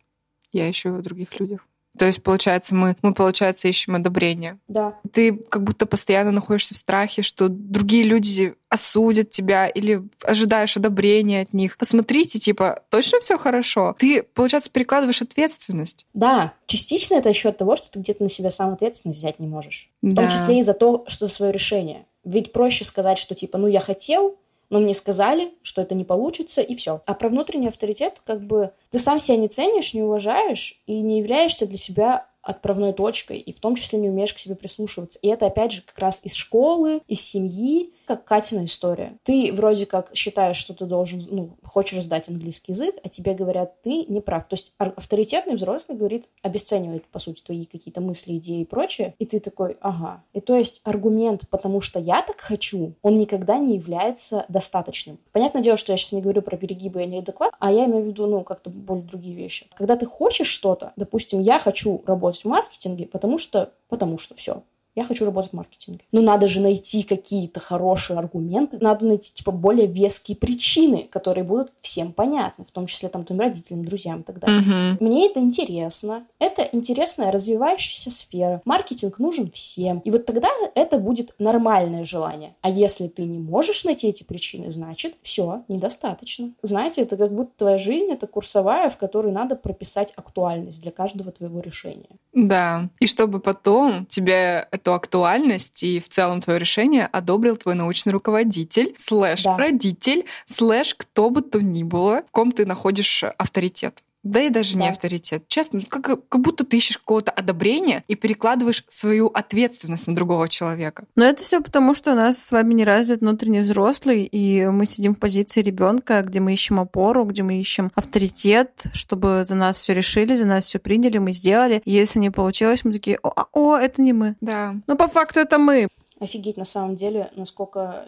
Я 0.51 0.69
ищу 0.69 0.89
его 0.89 0.99
в 0.99 1.01
других 1.01 1.39
людях. 1.39 1.67
То 1.97 2.07
есть, 2.07 2.23
получается, 2.23 2.73
мы, 2.73 2.95
мы, 3.03 3.13
получается, 3.13 3.67
ищем 3.67 3.95
одобрение. 3.95 4.57
Да. 4.67 4.95
Ты 5.11 5.35
как 5.35 5.63
будто 5.63 5.85
постоянно 5.85 6.31
находишься 6.31 6.73
в 6.73 6.77
страхе, 6.77 7.21
что 7.21 7.49
другие 7.49 8.03
люди 8.03 8.55
осудят 8.67 9.29
тебя 9.29 9.67
или 9.67 10.01
ожидаешь 10.23 10.75
одобрения 10.75 11.41
от 11.41 11.53
них. 11.53 11.77
Посмотрите, 11.77 12.39
типа, 12.39 12.81
точно 12.89 13.19
все 13.19 13.37
хорошо? 13.37 13.95
Ты, 13.99 14.23
получается, 14.23 14.71
перекладываешь 14.71 15.21
ответственность. 15.21 16.07
Да, 16.13 16.53
частично 16.65 17.15
это 17.15 17.29
еще 17.29 17.49
от 17.49 17.59
того, 17.59 17.75
что 17.75 17.91
ты 17.91 17.99
где-то 17.99 18.23
на 18.23 18.29
себя 18.29 18.49
сам 18.49 18.73
ответственность 18.73 19.19
взять 19.19 19.39
не 19.39 19.47
можешь. 19.47 19.91
В 20.01 20.13
да. 20.13 20.23
том 20.23 20.31
числе 20.31 20.59
и 20.59 20.63
за 20.63 20.73
то, 20.73 21.05
что 21.07 21.27
за 21.27 21.31
свое 21.31 21.51
решение. 21.51 22.05
Ведь 22.23 22.53
проще 22.53 22.85
сказать, 22.85 23.17
что 23.17 23.35
типа, 23.35 23.57
ну 23.57 23.67
я 23.67 23.79
хотел, 23.79 24.37
но 24.69 24.79
мне 24.79 24.93
сказали, 24.93 25.53
что 25.61 25.81
это 25.81 25.93
не 25.93 26.03
получится, 26.03 26.61
и 26.61 26.75
все. 26.75 27.01
А 27.05 27.13
про 27.13 27.29
внутренний 27.29 27.67
авторитет, 27.67 28.21
как 28.25 28.41
бы, 28.41 28.71
ты 28.89 28.99
сам 28.99 29.19
себя 29.19 29.37
не 29.37 29.47
ценишь, 29.47 29.93
не 29.93 30.01
уважаешь 30.01 30.79
и 30.87 30.99
не 31.01 31.19
являешься 31.19 31.67
для 31.67 31.77
себя 31.77 32.27
отправной 32.41 32.91
точкой, 32.91 33.37
и 33.37 33.53
в 33.53 33.59
том 33.59 33.75
числе 33.75 33.99
не 33.99 34.09
умеешь 34.09 34.33
к 34.33 34.39
себе 34.39 34.55
прислушиваться. 34.55 35.17
И 35.21 35.27
это, 35.29 35.45
опять 35.45 35.71
же, 35.71 35.81
как 35.81 35.97
раз 35.97 36.19
из 36.23 36.33
школы, 36.33 37.01
из 37.07 37.21
семьи, 37.21 37.93
как 38.05 38.25
Катина 38.25 38.65
история. 38.65 39.17
Ты 39.23 39.51
вроде 39.53 39.85
как 39.85 40.09
считаешь, 40.15 40.57
что 40.57 40.73
ты 40.73 40.85
должен, 40.85 41.23
ну, 41.29 41.57
хочешь 41.63 42.03
сдать 42.03 42.29
английский 42.29 42.71
язык, 42.71 42.95
а 43.03 43.09
тебе 43.09 43.33
говорят, 43.33 43.81
ты 43.81 44.05
не 44.05 44.21
прав. 44.21 44.47
То 44.47 44.55
есть 44.55 44.73
авторитетный 44.77 45.55
взрослый 45.55 45.97
говорит, 45.97 46.25
обесценивает, 46.41 47.05
по 47.05 47.19
сути, 47.19 47.41
твои 47.41 47.65
какие-то 47.65 48.01
мысли, 48.01 48.37
идеи 48.37 48.61
и 48.61 48.65
прочее, 48.65 49.15
и 49.19 49.25
ты 49.25 49.39
такой, 49.39 49.77
ага. 49.81 50.23
И 50.33 50.41
то 50.41 50.55
есть 50.55 50.81
аргумент, 50.83 51.43
потому 51.49 51.81
что 51.81 51.99
я 51.99 52.21
так 52.21 52.39
хочу, 52.39 52.93
он 53.01 53.17
никогда 53.17 53.57
не 53.57 53.75
является 53.75 54.45
достаточным. 54.49 55.19
Понятное 55.31 55.61
дело, 55.61 55.77
что 55.77 55.91
я 55.91 55.97
сейчас 55.97 56.11
не 56.11 56.21
говорю 56.21 56.41
про 56.41 56.57
перегибы 56.57 57.03
и 57.03 57.07
неадекват, 57.07 57.53
а 57.59 57.71
я 57.71 57.85
имею 57.85 58.03
в 58.03 58.07
виду, 58.07 58.27
ну, 58.27 58.43
как-то 58.43 58.69
более 58.69 59.05
другие 59.05 59.35
вещи. 59.35 59.67
Когда 59.75 59.95
ты 59.95 60.05
хочешь 60.05 60.47
что-то, 60.47 60.93
допустим, 60.95 61.39
я 61.39 61.59
хочу 61.59 62.03
работать 62.05 62.41
в 62.41 62.47
маркетинге, 62.47 63.05
потому 63.05 63.37
что, 63.37 63.71
потому 63.89 64.17
что 64.17 64.35
все, 64.35 64.63
я 64.95 65.05
хочу 65.05 65.25
работать 65.25 65.51
в 65.51 65.55
маркетинге. 65.55 66.01
Но 66.11 66.21
надо 66.21 66.47
же 66.47 66.59
найти 66.59 67.03
какие-то 67.03 67.59
хорошие 67.59 68.17
аргументы, 68.17 68.77
надо 68.79 69.05
найти, 69.05 69.33
типа, 69.33 69.51
более 69.51 69.87
веские 69.87 70.37
причины, 70.37 71.07
которые 71.11 71.43
будут 71.43 71.71
всем 71.81 72.13
понятны, 72.13 72.65
в 72.65 72.71
том 72.71 72.87
числе, 72.87 73.09
там, 73.09 73.25
твоим 73.25 73.41
родителям, 73.41 73.85
друзьям 73.85 74.21
и 74.21 74.23
так 74.23 74.39
далее. 74.39 74.61
Uh-huh. 74.61 74.97
Мне 74.99 75.27
это 75.27 75.39
интересно. 75.39 76.25
Это 76.39 76.67
интересная, 76.71 77.31
развивающаяся 77.31 78.11
сфера. 78.11 78.61
Маркетинг 78.65 79.19
нужен 79.19 79.51
всем. 79.51 79.99
И 79.99 80.11
вот 80.11 80.25
тогда 80.25 80.49
это 80.75 80.97
будет 80.97 81.33
нормальное 81.39 82.05
желание. 82.05 82.55
А 82.61 82.69
если 82.69 83.07
ты 83.07 83.23
не 83.23 83.39
можешь 83.39 83.83
найти 83.83 84.07
эти 84.07 84.23
причины, 84.23 84.71
значит, 84.71 85.15
все, 85.23 85.63
недостаточно. 85.67 86.51
Знаете, 86.61 87.01
это 87.01 87.17
как 87.17 87.33
будто 87.33 87.51
твоя 87.57 87.77
жизнь— 87.77 88.07
это 88.11 88.27
курсовая, 88.27 88.89
в 88.89 88.97
которой 88.97 89.31
надо 89.31 89.55
прописать 89.55 90.13
актуальность 90.15 90.81
для 90.81 90.91
каждого 90.91 91.31
твоего 91.31 91.59
решения. 91.59 92.09
Да. 92.33 92.89
И 92.99 93.07
чтобы 93.07 93.39
потом 93.39 94.05
тебе 94.07 94.67
эту 94.83 94.93
актуальность 94.93 95.81
и 95.83 95.99
в 95.99 96.09
целом 96.09 96.41
твое 96.41 96.59
решение 96.59 97.05
одобрил 97.05 97.55
твой 97.55 97.75
научный 97.75 98.11
руководитель, 98.11 98.93
слэш 98.97 99.43
да. 99.43 99.57
родитель, 99.57 100.25
слэш 100.45 100.93
кто 100.95 101.29
бы 101.29 101.41
то 101.41 101.61
ни 101.61 101.83
было, 101.83 102.23
в 102.27 102.31
ком 102.31 102.51
ты 102.51 102.65
находишь 102.65 103.23
авторитет. 103.23 104.03
Да 104.23 104.41
и 104.41 104.49
даже 104.49 104.75
да. 104.75 104.79
не 104.79 104.89
авторитет. 104.89 105.47
Честно, 105.47 105.81
как, 105.81 106.27
как 106.29 106.41
будто 106.41 106.65
ты 106.65 106.77
ищешь 106.77 106.97
какого-то 106.97 107.31
одобрения 107.31 108.03
и 108.07 108.15
перекладываешь 108.15 108.85
свою 108.87 109.27
ответственность 109.27 110.07
на 110.07 110.15
другого 110.15 110.47
человека. 110.47 111.05
Но 111.15 111.25
это 111.25 111.43
все 111.43 111.61
потому, 111.61 111.93
что 111.93 112.13
у 112.13 112.15
нас 112.15 112.37
с 112.37 112.51
вами 112.51 112.73
не 112.73 112.85
развит 112.85 113.19
внутренний 113.19 113.59
взрослый, 113.59 114.23
и 114.23 114.65
мы 114.67 114.85
сидим 114.85 115.15
в 115.15 115.19
позиции 115.19 115.61
ребенка, 115.61 116.21
где 116.21 116.39
мы 116.39 116.53
ищем 116.53 116.79
опору, 116.79 117.25
где 117.25 117.43
мы 117.43 117.59
ищем 117.59 117.91
авторитет, 117.95 118.85
чтобы 118.93 119.43
за 119.45 119.55
нас 119.55 119.77
все 119.77 119.93
решили, 119.93 120.35
за 120.35 120.45
нас 120.45 120.65
все 120.65 120.79
приняли, 120.79 121.17
мы 121.17 121.33
сделали. 121.33 121.81
И 121.83 121.91
если 121.91 122.19
не 122.19 122.29
получилось, 122.29 122.85
мы 122.85 122.93
такие, 122.93 123.19
о, 123.21 123.45
о, 123.51 123.77
это 123.77 124.01
не 124.01 124.13
мы. 124.13 124.35
Да. 124.39 124.75
Но 124.87 124.95
по 124.95 125.07
факту 125.07 125.41
это 125.41 125.57
мы. 125.57 125.89
Офигеть, 126.19 126.55
на 126.55 126.65
самом 126.65 126.95
деле, 126.95 127.29
насколько 127.35 128.05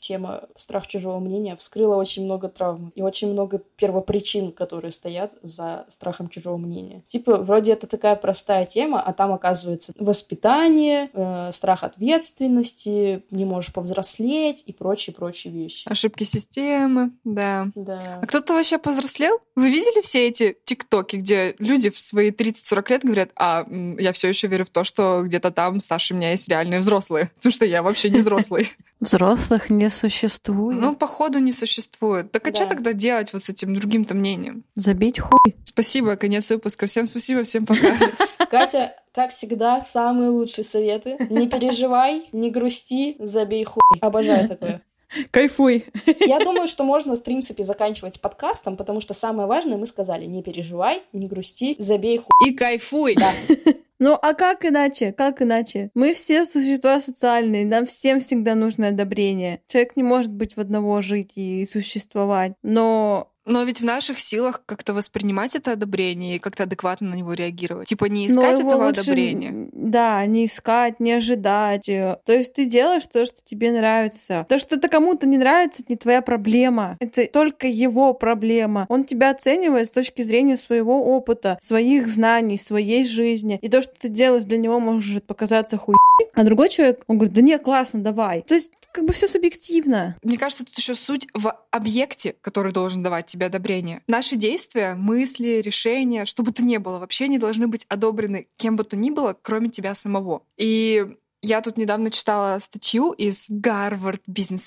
тема 0.00 0.44
страх 0.56 0.86
чужого 0.86 1.18
мнения 1.18 1.56
вскрыла 1.56 1.96
очень 1.96 2.24
много 2.24 2.48
травм 2.48 2.92
и 2.94 3.02
очень 3.02 3.30
много 3.32 3.60
первопричин, 3.76 4.52
которые 4.52 4.92
стоят 4.92 5.32
за 5.42 5.86
страхом 5.88 6.28
чужого 6.28 6.56
мнения. 6.56 7.02
Типа, 7.06 7.36
вроде 7.36 7.72
это 7.72 7.86
такая 7.86 8.16
простая 8.16 8.64
тема, 8.66 9.00
а 9.00 9.12
там 9.12 9.32
оказывается 9.32 9.92
воспитание, 9.98 11.10
э, 11.12 11.50
страх 11.52 11.84
ответственности, 11.84 13.24
не 13.30 13.44
можешь 13.44 13.72
повзрослеть 13.72 14.62
и 14.66 14.72
прочие-прочие 14.72 15.52
вещи. 15.52 15.88
Ошибки 15.88 16.24
системы, 16.24 17.12
да. 17.24 17.68
Да. 17.74 18.20
А 18.22 18.26
кто-то 18.26 18.54
вообще 18.54 18.78
повзрослел? 18.78 19.38
Вы 19.56 19.70
видели 19.70 20.00
все 20.02 20.28
эти 20.28 20.56
тиктоки, 20.64 21.16
где 21.16 21.56
люди 21.58 21.90
в 21.90 21.98
свои 21.98 22.30
30-40 22.30 22.90
лет 22.90 23.04
говорят, 23.04 23.30
а 23.36 23.66
я 23.98 24.12
все 24.12 24.28
еще 24.28 24.46
верю 24.46 24.64
в 24.64 24.70
то, 24.70 24.84
что 24.84 25.22
где-то 25.24 25.50
там 25.50 25.80
старше 25.80 26.14
меня 26.14 26.30
есть 26.30 26.48
реальные 26.48 26.80
взрослые, 26.80 27.30
потому 27.36 27.52
что 27.52 27.64
я 27.64 27.82
вообще 27.82 28.10
не 28.10 28.18
взрослый. 28.18 28.72
Взрослых 29.00 29.70
не 29.70 29.87
существует. 29.90 30.78
Ну, 30.80 30.94
походу, 30.96 31.38
не 31.38 31.52
существует. 31.52 32.32
Так 32.32 32.46
а 32.46 32.54
что 32.54 32.64
Да. 32.64 32.70
тогда 32.70 32.92
делать 32.92 33.32
вот 33.32 33.42
с 33.42 33.48
этим 33.48 33.74
другим-то 33.74 34.14
мнением? 34.14 34.64
Забить 34.74 35.18
хуй. 35.18 35.54
Спасибо, 35.64 36.16
конец 36.16 36.50
выпуска. 36.50 36.86
Всем 36.86 37.06
спасибо, 37.06 37.42
всем 37.42 37.66
пока. 37.66 37.96
Катя, 38.50 38.94
как 39.14 39.30
всегда, 39.30 39.80
самые 39.80 40.30
лучшие 40.30 40.64
советы. 40.64 41.16
Не 41.30 41.48
переживай, 41.48 42.28
не 42.32 42.50
грусти, 42.50 43.16
забей 43.18 43.64
хуй. 43.64 43.80
Обожаю 44.00 44.48
такое. 44.48 44.82
Кайфуй. 45.30 45.86
Я 46.20 46.38
думаю, 46.38 46.66
что 46.66 46.84
можно, 46.84 47.16
в 47.16 47.22
принципе, 47.22 47.62
заканчивать 47.62 48.20
подкастом, 48.20 48.76
потому 48.76 49.00
что 49.00 49.14
самое 49.14 49.48
важное 49.48 49.78
мы 49.78 49.86
сказали. 49.86 50.26
Не 50.26 50.42
переживай, 50.42 51.02
не 51.12 51.26
грусти, 51.26 51.76
забей 51.78 52.18
хуй. 52.18 52.50
И 52.50 52.54
кайфуй! 52.54 53.14
Да. 53.14 53.32
Ну, 54.00 54.16
а 54.20 54.34
как 54.34 54.64
иначе? 54.64 55.12
Как 55.12 55.42
иначе? 55.42 55.90
Мы 55.94 56.12
все 56.12 56.44
существа 56.44 57.00
социальные, 57.00 57.66
нам 57.66 57.84
всем 57.86 58.20
всегда 58.20 58.54
нужно 58.54 58.88
одобрение. 58.88 59.60
Человек 59.66 59.96
не 59.96 60.04
может 60.04 60.32
быть 60.32 60.56
в 60.56 60.60
одного 60.60 61.00
жить 61.00 61.32
и 61.36 61.66
существовать. 61.66 62.52
Но 62.62 63.32
Но 63.48 63.62
ведь 63.64 63.80
в 63.80 63.84
наших 63.84 64.18
силах 64.18 64.62
как-то 64.66 64.94
воспринимать 64.94 65.56
это 65.56 65.72
одобрение 65.72 66.36
и 66.36 66.38
как-то 66.38 66.64
адекватно 66.64 67.10
на 67.10 67.14
него 67.14 67.32
реагировать. 67.32 67.88
Типа 67.88 68.04
не 68.04 68.28
искать 68.28 68.60
этого 68.60 68.86
лучше, 68.86 69.00
одобрения. 69.00 69.68
Да, 69.72 70.24
не 70.26 70.44
искать, 70.44 71.00
не 71.00 71.12
ожидать. 71.12 71.88
э. 71.88 72.18
То 72.26 72.32
есть 72.32 72.52
ты 72.52 72.66
делаешь 72.66 73.06
то, 73.06 73.24
что 73.24 73.36
тебе 73.44 73.72
нравится. 73.72 74.46
То, 74.48 74.58
что 74.58 74.76
это 74.76 74.88
кому-то 74.88 75.26
не 75.26 75.38
нравится, 75.38 75.82
это 75.82 75.92
не 75.92 75.96
твоя 75.96 76.20
проблема. 76.20 76.96
Это 77.00 77.26
только 77.26 77.66
его 77.66 78.12
проблема. 78.12 78.84
Он 78.90 79.04
тебя 79.04 79.30
оценивает 79.30 79.86
с 79.86 79.90
точки 79.90 80.20
зрения 80.22 80.56
своего 80.56 81.16
опыта, 81.16 81.56
своих 81.60 82.08
знаний, 82.08 82.58
своей 82.58 83.04
жизни. 83.04 83.58
И 83.62 83.68
то, 83.68 83.80
что 83.80 83.94
ты 83.98 84.08
делаешь 84.08 84.44
для 84.44 84.58
него, 84.58 84.78
может 84.78 85.24
показаться 85.24 85.78
хуй. 85.78 85.94
А 86.34 86.44
другой 86.44 86.68
человек, 86.68 87.04
он 87.06 87.16
говорит, 87.16 87.34
да 87.34 87.40
не, 87.40 87.58
классно, 87.58 88.00
давай. 88.00 88.42
То 88.42 88.54
есть 88.54 88.72
как 88.92 89.04
бы 89.04 89.12
все 89.12 89.26
субъективно. 89.26 90.16
Мне 90.22 90.38
кажется, 90.38 90.64
тут 90.64 90.76
еще 90.76 90.94
суть 90.94 91.26
в 91.34 91.54
объекте, 91.78 92.36
который 92.40 92.72
должен 92.72 93.02
давать 93.02 93.26
тебе 93.26 93.46
одобрение. 93.46 94.02
Наши 94.06 94.36
действия, 94.36 94.94
мысли, 94.94 95.62
решения, 95.64 96.26
что 96.26 96.42
бы 96.42 96.52
то 96.52 96.62
ни 96.62 96.76
было, 96.76 96.98
вообще 96.98 97.28
не 97.28 97.38
должны 97.38 97.66
быть 97.66 97.86
одобрены 97.88 98.48
кем 98.56 98.76
бы 98.76 98.84
то 98.84 98.96
ни 98.96 99.10
было, 99.10 99.36
кроме 99.40 99.70
тебя 99.70 99.94
самого. 99.94 100.42
И 100.56 101.06
я 101.40 101.60
тут 101.60 101.76
недавно 101.76 102.10
читала 102.10 102.58
статью 102.58 103.12
из 103.12 103.48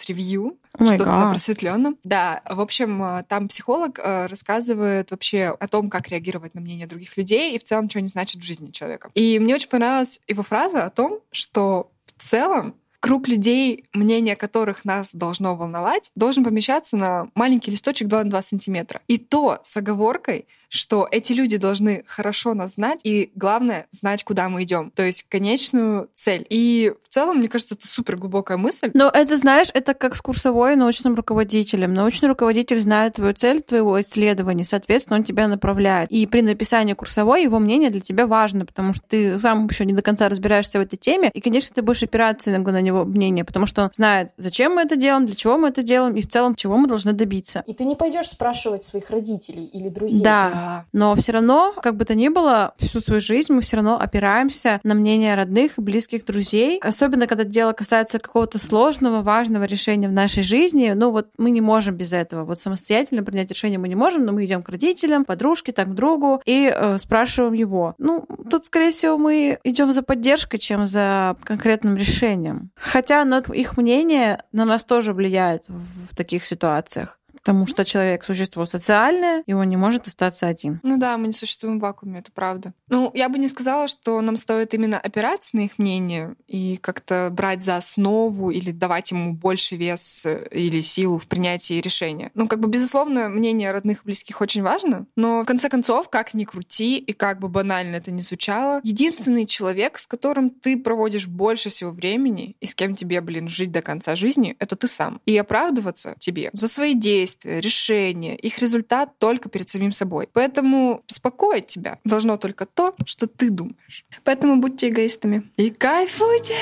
Review, 0.08 0.58
О 0.78 0.84
май 0.84 0.96
что-то 0.96 1.12
на 1.12 1.30
просветленном. 1.30 1.98
Да, 2.04 2.42
в 2.50 2.62
общем, 2.62 3.04
э, 3.04 3.24
там 3.28 3.50
психолог 3.50 4.00
э, 4.00 4.28
рассказывает 4.28 5.12
вообще 5.12 5.56
о 5.60 5.68
том, 5.68 5.90
как 5.90 6.08
реагировать 6.08 6.56
на 6.56 6.62
мнение 6.62 6.88
других 6.88 7.18
людей 7.18 7.56
и 7.56 7.60
в 7.60 7.64
целом, 7.64 7.90
что 7.90 8.00
они 8.00 8.08
значат 8.08 8.42
в 8.42 8.46
жизни 8.46 8.72
человека. 8.72 9.12
И 9.16 9.38
мне 9.40 9.56
очень 9.56 9.70
понравилась 9.70 10.22
его 10.28 10.44
фраза 10.44 10.86
о 10.86 10.90
том, 10.90 11.20
что 11.32 11.92
в 12.16 12.24
целом 12.24 12.76
круг 13.02 13.28
людей, 13.28 13.84
мнение 13.94 14.38
которых 14.38 14.86
нас 14.86 15.14
должно 15.14 15.56
волновать, 15.56 16.12
должен 16.16 16.46
помещаться 16.46 16.96
на 16.96 17.28
маленький 17.36 17.72
листочек 17.72 18.08
2 18.08 18.24
на 18.24 18.30
2 18.30 18.42
сантиметра. 18.42 19.02
И 19.08 19.18
то 19.18 19.60
с 19.64 19.76
оговоркой, 19.76 20.46
что 20.72 21.06
эти 21.12 21.34
люди 21.34 21.58
должны 21.58 22.04
хорошо 22.08 22.54
нас 22.54 22.76
знать 22.76 23.02
и, 23.04 23.32
главное, 23.36 23.88
знать, 23.92 24.24
куда 24.24 24.48
мы 24.48 24.64
идем. 24.64 24.90
То 24.92 25.04
есть 25.04 25.24
конечную 25.28 26.10
цель. 26.16 26.46
И 26.50 26.94
в 27.04 27.14
целом, 27.14 27.38
мне 27.38 27.50
кажется, 27.50 27.76
это 27.76 27.88
супер 27.88 28.16
глубокая 28.16 28.58
мысль. 28.58 28.90
Но 28.94 29.10
это, 29.10 29.36
знаешь, 29.36 29.68
это 29.74 29.94
как 29.94 30.16
с 30.16 30.22
курсовой 30.22 30.78
научным 30.78 31.16
руководителем. 31.16 31.94
Научный 31.94 32.30
руководитель 32.30 32.80
знает 32.80 33.16
твою 33.16 33.34
цель, 33.34 33.62
твоего 33.62 34.00
исследования, 34.00 34.64
соответственно, 34.64 35.18
он 35.18 35.26
тебя 35.26 35.50
направляет. 35.50 36.10
И 36.10 36.26
при 36.26 36.42
написании 36.42 36.94
курсовой 36.94 37.44
его 37.44 37.60
мнение 37.60 37.90
для 37.90 38.00
тебя 38.00 38.26
важно, 38.26 38.66
потому 38.66 38.94
что 38.94 39.04
ты 39.06 39.38
сам 39.38 39.68
еще 39.68 39.84
не 39.84 39.94
до 39.94 40.02
конца 40.02 40.30
разбираешься 40.30 40.80
в 40.80 40.82
этой 40.82 40.96
теме, 40.96 41.32
и, 41.34 41.42
конечно, 41.42 41.76
ты 41.76 41.82
будешь 41.82 42.04
опираться 42.04 42.50
иногда 42.50 42.72
на 42.72 42.82
него 42.82 43.04
мнение, 43.04 43.44
потому 43.44 43.66
что 43.66 43.84
он 43.84 43.90
знает, 43.92 44.30
зачем 44.38 44.76
мы 44.76 44.84
это 44.84 44.96
делаем, 44.96 45.26
для 45.26 45.36
чего 45.36 45.58
мы 45.58 45.68
это 45.68 45.84
делаем, 45.84 46.16
и 46.16 46.22
в 46.22 46.30
целом, 46.30 46.56
чего 46.56 46.78
мы 46.78 46.88
должны 46.88 47.12
добиться. 47.12 47.62
И 47.68 47.74
ты 47.74 47.84
не 47.84 47.96
пойдешь 47.96 48.30
спрашивать 48.30 48.86
своих 48.86 49.10
родителей 49.10 49.66
или 49.66 49.90
друзей. 49.90 50.24
Да. 50.24 50.61
Да. 50.62 50.86
Но 50.94 51.16
все 51.16 51.32
равно, 51.32 51.74
как 51.82 51.96
бы 51.96 52.06
то 52.06 52.16
ни 52.16 52.28
было, 52.28 52.74
всю 52.78 53.02
свою 53.02 53.22
жизнь 53.22 53.54
мы 53.54 53.62
все 53.62 53.78
равно 53.78 54.00
опираемся 54.00 54.80
на 54.84 54.94
мнение 54.94 55.36
родных 55.36 55.78
и 55.78 55.82
близких 55.82 56.26
друзей. 56.26 56.80
Особенно, 56.82 57.28
когда 57.28 57.44
дело 57.44 57.74
касается 57.74 58.20
какого-то 58.20 58.60
сложного, 58.60 59.22
важного 59.22 59.64
решения 59.64 60.08
в 60.08 60.12
нашей 60.12 60.44
жизни. 60.44 60.94
Ну 60.96 61.12
вот 61.12 61.30
мы 61.38 61.50
не 61.52 61.62
можем 61.62 61.96
без 61.96 62.14
этого. 62.14 62.44
Вот 62.44 62.60
самостоятельно 62.60 63.24
принять 63.24 63.50
решение 63.50 63.80
мы 63.80 63.88
не 63.88 63.96
можем, 63.96 64.26
но 64.26 64.32
мы 64.32 64.46
идем 64.46 64.62
к 64.62 64.70
родителям, 64.70 65.26
подружке, 65.26 65.72
так 65.72 65.90
к 65.90 65.94
другу 65.94 66.42
и 66.46 66.72
э, 66.74 66.98
спрашиваем 66.98 67.54
его. 67.54 67.96
Ну, 67.98 68.26
тут, 68.50 68.68
скорее 68.68 68.92
всего, 68.92 69.18
мы 69.18 69.60
идем 69.64 69.92
за 69.92 70.04
поддержкой, 70.04 70.58
чем 70.58 70.86
за 70.86 71.36
конкретным 71.44 71.96
решением. 71.96 72.72
Хотя 72.76 73.26
на 73.26 73.40
их 73.40 73.78
мнение 73.78 74.44
на 74.52 74.66
нас 74.66 74.84
тоже 74.84 75.14
влияет 75.14 75.64
в, 75.68 76.12
в 76.12 76.16
таких 76.16 76.46
ситуациях. 76.46 77.18
Потому 77.44 77.66
что 77.66 77.84
человек 77.86 78.24
существо 78.24 78.66
социальное, 78.66 79.44
и 79.46 79.54
он 79.54 79.68
не 79.68 79.78
может 79.78 80.08
остаться 80.08 80.48
один. 80.48 80.80
Ну 80.84 80.98
да, 80.98 81.18
мы 81.18 81.28
не 81.28 81.34
существуем 81.34 81.80
в 81.80 81.82
вакууме, 81.82 82.20
это 82.20 82.32
правда. 82.32 82.74
Ну, 82.88 83.12
я 83.14 83.30
бы 83.30 83.40
не 83.40 83.48
сказала, 83.48 83.88
что 83.88 84.22
нам 84.22 84.38
стоит 84.38 84.74
именно 84.74 85.00
опираться 85.00 85.56
на 85.56 85.62
их 85.62 85.80
мнение 85.80 86.36
и 86.48 86.78
как-то 86.78 87.30
брать 87.32 87.64
за 87.64 87.78
основу 87.78 88.52
или 88.52 88.72
давать 88.72 89.12
ему 89.12 89.34
больше 89.34 89.76
вес 89.76 90.26
э, 90.26 90.48
или 90.52 90.82
силу 90.82 91.18
в 91.18 91.28
принятии 91.28 91.82
решения. 91.82 92.32
Ну, 92.36 92.48
как 92.48 92.60
бы, 92.60 92.68
безусловно, 92.68 93.30
мнение 93.30 93.72
родных 93.72 94.00
и 94.00 94.06
близких 94.06 94.42
очень 94.42 94.62
важно, 94.62 95.08
но 95.16 95.42
в 95.42 95.46
конце 95.46 95.70
концов, 95.70 96.10
как 96.10 96.34
ни 96.34 96.44
крути 96.44 96.98
и 96.98 97.14
как 97.14 97.40
бы 97.40 97.50
банально 97.50 97.96
это 97.96 98.12
ни 98.12 98.22
звучало, 98.22 98.82
единственный 98.84 99.46
человек, 99.46 99.98
с 99.98 100.06
которым 100.06 100.50
ты 100.50 100.78
проводишь 100.78 101.28
больше 101.28 101.70
всего 101.70 101.92
времени 101.92 102.56
и 102.60 102.66
с 102.66 102.76
кем 102.76 102.96
тебе, 102.96 103.22
блин, 103.22 103.48
жить 103.48 103.72
до 103.72 103.82
конца 103.82 104.16
жизни, 104.16 104.56
это 104.60 104.76
ты 104.76 104.88
сам. 104.88 105.22
И 105.26 105.36
оправдываться 105.38 106.16
тебе 106.20 106.50
за 106.54 106.68
свои 106.68 106.94
действия, 106.94 107.31
решения, 107.44 108.36
их 108.36 108.60
результат 108.60 109.18
только 109.20 109.50
перед 109.50 109.70
самим 109.70 109.92
собой. 109.92 110.28
Поэтому 110.32 111.04
беспокоить 111.08 111.68
тебя 111.68 112.00
должно 112.04 112.38
только 112.38 112.66
то, 112.66 112.96
что 113.06 113.28
ты 113.28 113.50
думаешь. 113.50 114.06
Поэтому 114.24 114.58
будьте 114.58 114.90
эгоистами. 114.90 115.52
И 115.58 115.70
кайфуйте! 115.70 116.56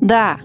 Да, 0.00 0.40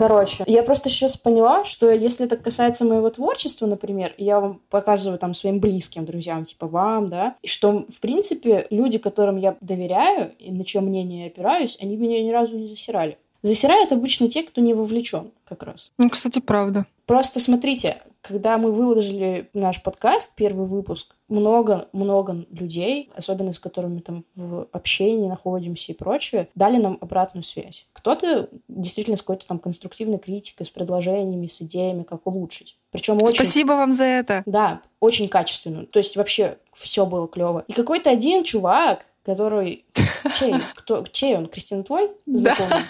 Короче, 0.00 0.44
я 0.46 0.62
просто 0.62 0.88
сейчас 0.88 1.18
поняла, 1.18 1.62
что 1.64 1.90
если 1.90 2.24
это 2.24 2.38
касается 2.38 2.86
моего 2.86 3.10
творчества, 3.10 3.66
например, 3.66 4.14
я 4.16 4.40
вам 4.40 4.62
показываю 4.70 5.18
там 5.18 5.34
своим 5.34 5.60
близким 5.60 6.06
друзьям, 6.06 6.46
типа 6.46 6.66
вам, 6.66 7.10
да, 7.10 7.36
и 7.42 7.48
что, 7.48 7.84
в 7.86 8.00
принципе, 8.00 8.66
люди, 8.70 8.96
которым 8.96 9.36
я 9.36 9.56
доверяю 9.60 10.32
и 10.38 10.50
на 10.52 10.64
чье 10.64 10.80
мнение 10.80 11.24
я 11.24 11.26
опираюсь, 11.26 11.76
они 11.82 11.96
меня 11.96 12.22
ни 12.22 12.30
разу 12.30 12.56
не 12.56 12.66
засирали. 12.66 13.18
Засирают 13.42 13.92
обычно 13.92 14.30
те, 14.30 14.42
кто 14.42 14.62
не 14.62 14.72
вовлечен 14.72 15.32
как 15.44 15.64
раз. 15.64 15.90
Ну, 15.98 16.08
кстати, 16.08 16.38
правда. 16.38 16.86
Просто 17.04 17.38
смотрите, 17.38 18.00
когда 18.22 18.58
мы 18.58 18.70
выложили 18.70 19.48
наш 19.54 19.82
подкаст, 19.82 20.30
первый 20.34 20.66
выпуск, 20.66 21.14
много-много 21.28 22.44
людей, 22.50 23.10
особенно 23.14 23.52
с 23.52 23.58
которыми 23.58 24.00
там 24.00 24.24
в 24.34 24.68
общении 24.72 25.28
находимся 25.28 25.92
и 25.92 25.94
прочее, 25.94 26.48
дали 26.54 26.76
нам 26.76 26.98
обратную 27.00 27.44
связь. 27.44 27.86
Кто-то 27.92 28.50
действительно 28.68 29.16
с 29.16 29.20
какой-то 29.20 29.46
там 29.46 29.58
конструктивной 29.58 30.18
критикой, 30.18 30.66
с 30.66 30.70
предложениями, 30.70 31.46
с 31.46 31.62
идеями, 31.62 32.02
как 32.02 32.26
улучшить. 32.26 32.76
Причем 32.90 33.16
очень... 33.16 33.36
Спасибо 33.36 33.72
вам 33.72 33.92
за 33.92 34.04
это. 34.04 34.42
Да, 34.46 34.82
очень 34.98 35.28
качественно. 35.28 35.86
То 35.86 35.98
есть 35.98 36.16
вообще 36.16 36.58
все 36.74 37.06
было 37.06 37.28
клево. 37.28 37.64
И 37.68 37.72
какой-то 37.72 38.10
один 38.10 38.44
чувак, 38.44 39.06
который... 39.24 39.86
Чей? 40.38 40.54
Кто? 40.74 41.06
Чей 41.06 41.36
он? 41.36 41.46
Кристина 41.46 41.84
твой? 41.84 42.10
Да. 42.26 42.54
Знакомый? 42.54 42.84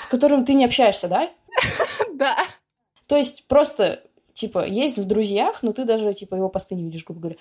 С 0.00 0.06
которым 0.06 0.44
ты 0.44 0.54
не 0.54 0.64
общаешься, 0.64 1.08
да? 1.08 1.30
Да. 2.12 2.34
То 3.06 3.16
есть 3.16 3.46
просто, 3.46 4.02
типа, 4.34 4.66
есть 4.66 4.98
в 4.98 5.04
друзьях, 5.04 5.62
но 5.62 5.72
ты 5.72 5.84
даже, 5.84 6.12
типа, 6.12 6.34
его 6.34 6.48
посты 6.48 6.74
не 6.74 6.84
видишь, 6.84 7.04
грубо 7.04 7.20
говоря. 7.20 7.36